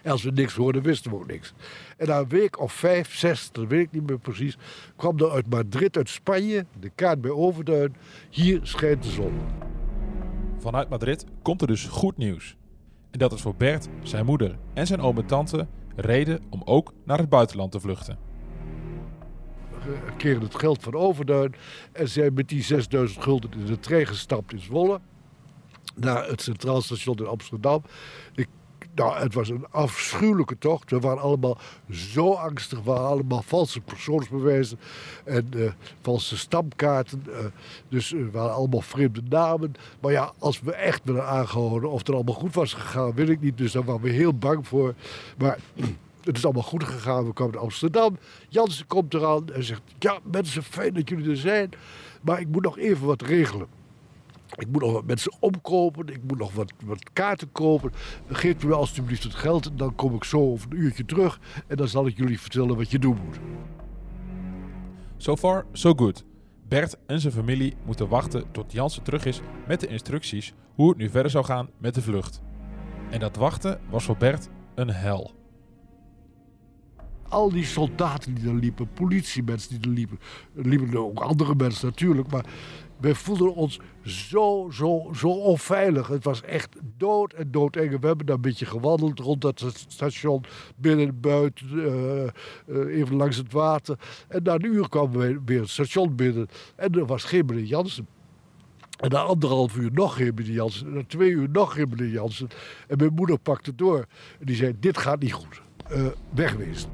En 0.03 0.11
als 0.11 0.23
we 0.23 0.31
niks 0.31 0.55
hoorden, 0.55 0.81
wisten 0.81 1.11
we 1.11 1.17
ook 1.17 1.27
niks. 1.27 1.53
En 1.97 2.07
na 2.07 2.19
een 2.19 2.29
week 2.29 2.59
of 2.59 2.73
vijf, 2.73 3.15
zes, 3.15 3.51
dat 3.51 3.67
weet 3.67 3.85
ik 3.85 3.91
niet 3.91 4.07
meer 4.07 4.19
precies, 4.19 4.57
kwam 4.95 5.19
er 5.19 5.31
uit 5.31 5.49
Madrid, 5.49 5.97
uit 5.97 6.09
Spanje, 6.09 6.65
de 6.79 6.91
kaart 6.95 7.21
bij 7.21 7.31
Overduin. 7.31 7.95
Hier 8.29 8.59
schijnt 8.63 9.03
de 9.03 9.09
zon. 9.09 9.33
Vanuit 10.57 10.89
Madrid 10.89 11.25
komt 11.41 11.61
er 11.61 11.67
dus 11.67 11.85
goed 11.85 12.17
nieuws. 12.17 12.55
En 13.11 13.19
dat 13.19 13.33
is 13.33 13.41
voor 13.41 13.55
Bert, 13.55 13.87
zijn 14.03 14.25
moeder 14.25 14.57
en 14.73 14.87
zijn 14.87 15.01
oom 15.01 15.17
en 15.17 15.25
tante 15.25 15.67
reden 15.95 16.41
om 16.49 16.61
ook 16.65 16.93
naar 17.03 17.17
het 17.17 17.29
buitenland 17.29 17.71
te 17.71 17.79
vluchten. 17.79 18.17
We 19.85 20.15
kregen 20.17 20.41
het 20.41 20.55
geld 20.55 20.83
van 20.83 20.93
Overduin 20.93 21.53
en 21.91 22.09
zijn 22.09 22.33
met 22.33 22.49
die 22.49 22.63
6000 22.63 23.23
gulden 23.23 23.51
in 23.51 23.65
de 23.65 23.79
trein 23.79 24.07
gestapt 24.07 24.53
in 24.53 24.59
Zwolle. 24.59 24.99
Naar 25.95 26.27
het 26.27 26.41
Centraal 26.41 26.81
Station 26.81 27.17
in 27.17 27.27
Amsterdam. 27.27 27.83
Ik 28.35 28.47
nou, 28.99 29.17
het 29.17 29.33
was 29.33 29.49
een 29.49 29.65
afschuwelijke 29.69 30.57
tocht. 30.57 30.91
We 30.91 30.99
waren 30.99 31.21
allemaal 31.21 31.57
zo 31.91 32.33
angstig. 32.33 32.77
We 32.79 32.83
waren 32.83 33.07
allemaal 33.07 33.41
valse 33.41 33.81
persoonsbewijzen 33.81 34.79
en 35.23 35.51
uh, 35.55 35.71
valse 36.01 36.37
stamkaarten. 36.37 37.23
Uh, 37.27 37.37
dus 37.89 38.11
we 38.11 38.31
waren 38.31 38.53
allemaal 38.53 38.81
vreemde 38.81 39.21
namen. 39.29 39.73
Maar 39.99 40.11
ja, 40.11 40.31
als 40.39 40.61
we 40.61 40.73
echt 40.73 41.01
werden 41.03 41.27
aangehouden 41.27 41.89
of 41.89 41.99
het 41.99 42.09
allemaal 42.09 42.33
goed 42.33 42.53
was 42.53 42.73
gegaan, 42.73 43.13
weet 43.13 43.29
ik 43.29 43.41
niet. 43.41 43.57
Dus 43.57 43.71
daar 43.71 43.83
waren 43.83 44.01
we 44.01 44.09
heel 44.09 44.33
bang 44.33 44.67
voor. 44.67 44.93
Maar 45.37 45.57
het 46.23 46.37
is 46.37 46.43
allemaal 46.43 46.63
goed 46.63 46.83
gegaan. 46.83 47.25
We 47.25 47.33
kwamen 47.33 47.53
naar 47.53 47.63
Amsterdam. 47.63 48.17
Jansen 48.49 48.87
komt 48.87 49.13
eraan 49.13 49.49
en 49.53 49.63
zegt: 49.63 49.81
Ja, 49.99 50.19
mensen, 50.31 50.63
fijn 50.63 50.93
dat 50.93 51.09
jullie 51.09 51.29
er 51.29 51.37
zijn. 51.37 51.69
Maar 52.21 52.39
ik 52.39 52.47
moet 52.47 52.63
nog 52.63 52.77
even 52.77 53.05
wat 53.05 53.21
regelen. 53.21 53.78
Ik 54.55 54.67
moet 54.71 54.81
nog 54.81 54.91
wat 54.91 55.05
mensen 55.05 55.33
omkopen, 55.39 56.07
ik 56.07 56.23
moet 56.23 56.37
nog 56.37 56.53
wat, 56.53 56.73
wat 56.85 57.13
kaarten 57.13 57.51
kopen. 57.51 57.91
Geef 58.29 58.63
me 58.63 58.73
alstublieft 58.73 59.23
het 59.23 59.35
geld, 59.35 59.77
dan 59.77 59.95
kom 59.95 60.15
ik 60.15 60.23
zo 60.23 60.39
over 60.39 60.71
een 60.71 60.77
uurtje 60.77 61.05
terug 61.05 61.39
en 61.67 61.77
dan 61.77 61.87
zal 61.87 62.07
ik 62.07 62.17
jullie 62.17 62.39
vertellen 62.39 62.77
wat 62.77 62.91
je 62.91 62.99
doen 62.99 63.17
moet. 63.25 63.39
So 65.17 65.37
far, 65.37 65.65
so 65.71 65.93
good. 65.93 66.23
Bert 66.67 66.97
en 67.05 67.19
zijn 67.19 67.33
familie 67.33 67.75
moeten 67.85 68.07
wachten 68.07 68.51
tot 68.51 68.71
Jansen 68.71 69.03
terug 69.03 69.25
is 69.25 69.41
met 69.67 69.79
de 69.79 69.87
instructies 69.87 70.53
hoe 70.75 70.89
het 70.89 70.97
nu 70.97 71.09
verder 71.09 71.31
zou 71.31 71.45
gaan 71.45 71.69
met 71.77 71.93
de 71.93 72.01
vlucht. 72.01 72.41
En 73.09 73.19
dat 73.19 73.35
wachten 73.35 73.79
was 73.89 74.03
voor 74.03 74.17
Bert 74.17 74.49
een 74.75 74.89
hel. 74.89 75.38
Al 77.29 77.51
die 77.51 77.65
soldaten 77.65 78.33
die 78.33 78.47
er 78.47 78.55
liepen, 78.55 78.89
politiemensen 78.93 79.81
die 79.81 79.89
er 79.89 79.95
liepen, 79.95 80.19
er 80.55 80.65
liepen 80.67 80.97
ook 80.97 81.19
andere 81.19 81.55
mensen 81.55 81.87
natuurlijk, 81.87 82.31
maar 82.31 82.45
wij 82.99 83.15
voelden 83.15 83.55
ons 83.55 83.79
zo, 84.01 84.69
zo, 84.71 85.09
zo 85.13 85.29
onveilig. 85.29 86.07
Het 86.07 86.23
was 86.23 86.41
echt 86.41 86.75
dood 86.97 87.33
en 87.33 87.51
doodeng. 87.51 87.99
We 87.99 88.07
hebben 88.07 88.25
daar 88.25 88.35
een 88.35 88.41
beetje 88.41 88.65
gewandeld 88.65 89.19
rond 89.19 89.41
dat 89.41 89.73
station, 89.87 90.43
binnen 90.75 91.07
en 91.07 91.19
buiten, 91.19 91.67
eh, 91.69 92.23
eh, 92.23 92.97
even 92.99 93.15
langs 93.15 93.37
het 93.37 93.51
water. 93.51 93.99
En 94.27 94.43
na 94.43 94.53
een 94.53 94.65
uur 94.65 94.89
kwamen 94.89 95.19
we 95.19 95.39
weer 95.45 95.59
het 95.59 95.69
station 95.69 96.15
binnen 96.15 96.47
en 96.75 96.93
er 96.93 97.05
was 97.05 97.23
geen 97.23 97.45
meneer 97.45 97.63
Jansen. 97.63 98.07
En 98.99 99.09
na 99.09 99.19
anderhalf 99.19 99.75
uur 99.75 99.91
nog 99.93 100.15
geen 100.15 100.31
meneer 100.35 100.53
Jansen. 100.53 100.87
En 100.87 100.93
na 100.93 101.03
twee 101.07 101.29
uur 101.29 101.49
nog 101.49 101.73
geen 101.73 101.89
meneer 101.89 102.11
Jansen. 102.11 102.47
En 102.87 102.97
mijn 102.97 103.13
moeder 103.13 103.39
pakte 103.39 103.75
door. 103.75 104.05
En 104.39 104.45
die 104.45 104.55
zei, 104.55 104.73
dit 104.79 104.97
gaat 104.97 105.19
niet 105.19 105.33
goed. 105.33 105.61
Uh, 105.91 106.05
wegwezen. 106.33 106.89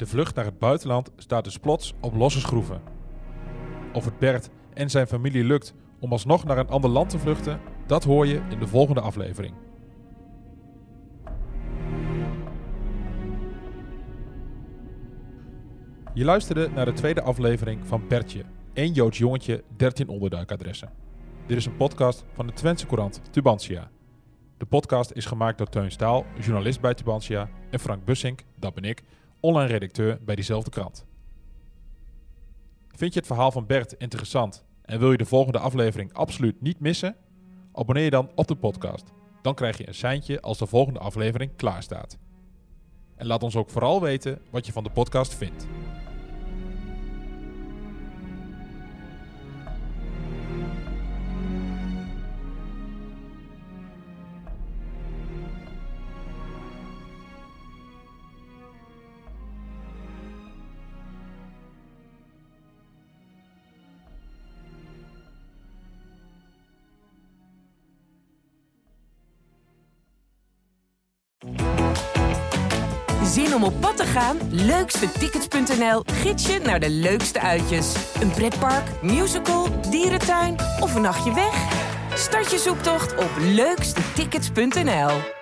De 0.00 0.06
vlucht 0.06 0.34
naar 0.34 0.44
het 0.44 0.58
buitenland 0.58 1.10
staat 1.16 1.44
dus 1.44 1.58
plots 1.58 1.94
op 2.00 2.14
losse 2.14 2.40
schroeven. 2.40 2.82
Of 3.92 4.04
het 4.04 4.18
Bert 4.18 4.50
en 4.74 4.90
zijn 4.90 5.06
familie 5.06 5.44
lukt 5.44 5.74
om 5.98 6.12
alsnog 6.12 6.44
naar 6.44 6.58
een 6.58 6.68
ander 6.68 6.90
land 6.90 7.10
te 7.10 7.18
vluchten, 7.18 7.60
dat 7.86 8.04
hoor 8.04 8.26
je 8.26 8.42
in 8.50 8.58
de 8.58 8.66
volgende 8.66 9.00
aflevering. 9.00 9.54
Je 16.14 16.24
luisterde 16.24 16.68
naar 16.68 16.84
de 16.84 16.92
tweede 16.92 17.22
aflevering 17.22 17.86
van 17.86 18.08
Bertje, 18.08 18.44
één 18.72 18.92
Joods 18.92 19.18
jongetje, 19.18 19.64
13 19.76 20.08
onderduikadressen. 20.08 20.92
Dit 21.46 21.56
is 21.56 21.66
een 21.66 21.76
podcast 21.76 22.24
van 22.32 22.46
de 22.46 22.52
Twentse 22.52 22.86
Courant 22.86 23.20
Tubantia. 23.30 23.90
De 24.56 24.66
podcast 24.66 25.10
is 25.10 25.26
gemaakt 25.26 25.58
door 25.58 25.68
Teun 25.68 25.90
Staal, 25.90 26.26
journalist 26.38 26.80
bij 26.80 26.94
Tubantia, 26.94 27.48
en 27.70 27.80
Frank 27.80 28.04
Bussink, 28.04 28.44
dat 28.58 28.74
ben 28.74 28.84
ik, 28.84 29.02
online 29.40 29.72
redacteur 29.72 30.18
bij 30.24 30.34
diezelfde 30.34 30.70
krant. 30.70 31.06
Vind 32.88 33.12
je 33.12 33.18
het 33.18 33.28
verhaal 33.28 33.52
van 33.52 33.66
Bert 33.66 33.92
interessant 33.92 34.64
en 34.82 34.98
wil 34.98 35.10
je 35.10 35.16
de 35.16 35.24
volgende 35.24 35.58
aflevering 35.58 36.12
absoluut 36.12 36.60
niet 36.60 36.80
missen? 36.80 37.16
Abonneer 37.72 38.04
je 38.04 38.10
dan 38.10 38.30
op 38.34 38.46
de 38.46 38.56
podcast. 38.56 39.04
Dan 39.42 39.54
krijg 39.54 39.78
je 39.78 39.88
een 39.88 39.94
seintje 39.94 40.40
als 40.40 40.58
de 40.58 40.66
volgende 40.66 40.98
aflevering 40.98 41.56
klaar 41.56 41.82
staat. 41.82 42.18
En 43.16 43.26
laat 43.26 43.42
ons 43.42 43.56
ook 43.56 43.70
vooral 43.70 44.00
weten 44.00 44.38
wat 44.50 44.66
je 44.66 44.72
van 44.72 44.84
de 44.84 44.90
podcast 44.90 45.34
vindt. 45.34 45.66
Gaan? 74.20 74.38
Leukstetickets.nl 74.50 76.02
gids 76.06 76.46
je 76.46 76.58
naar 76.58 76.80
de 76.80 76.90
leukste 76.90 77.40
uitjes. 77.40 77.94
Een 78.20 78.30
pretpark, 78.30 79.02
musical, 79.02 79.68
dierentuin 79.90 80.56
of 80.80 80.94
een 80.94 81.02
nachtje 81.02 81.34
weg? 81.34 81.54
Start 82.14 82.50
je 82.50 82.58
zoektocht 82.58 83.16
op 83.16 83.30
leukstetickets.nl. 83.38 85.39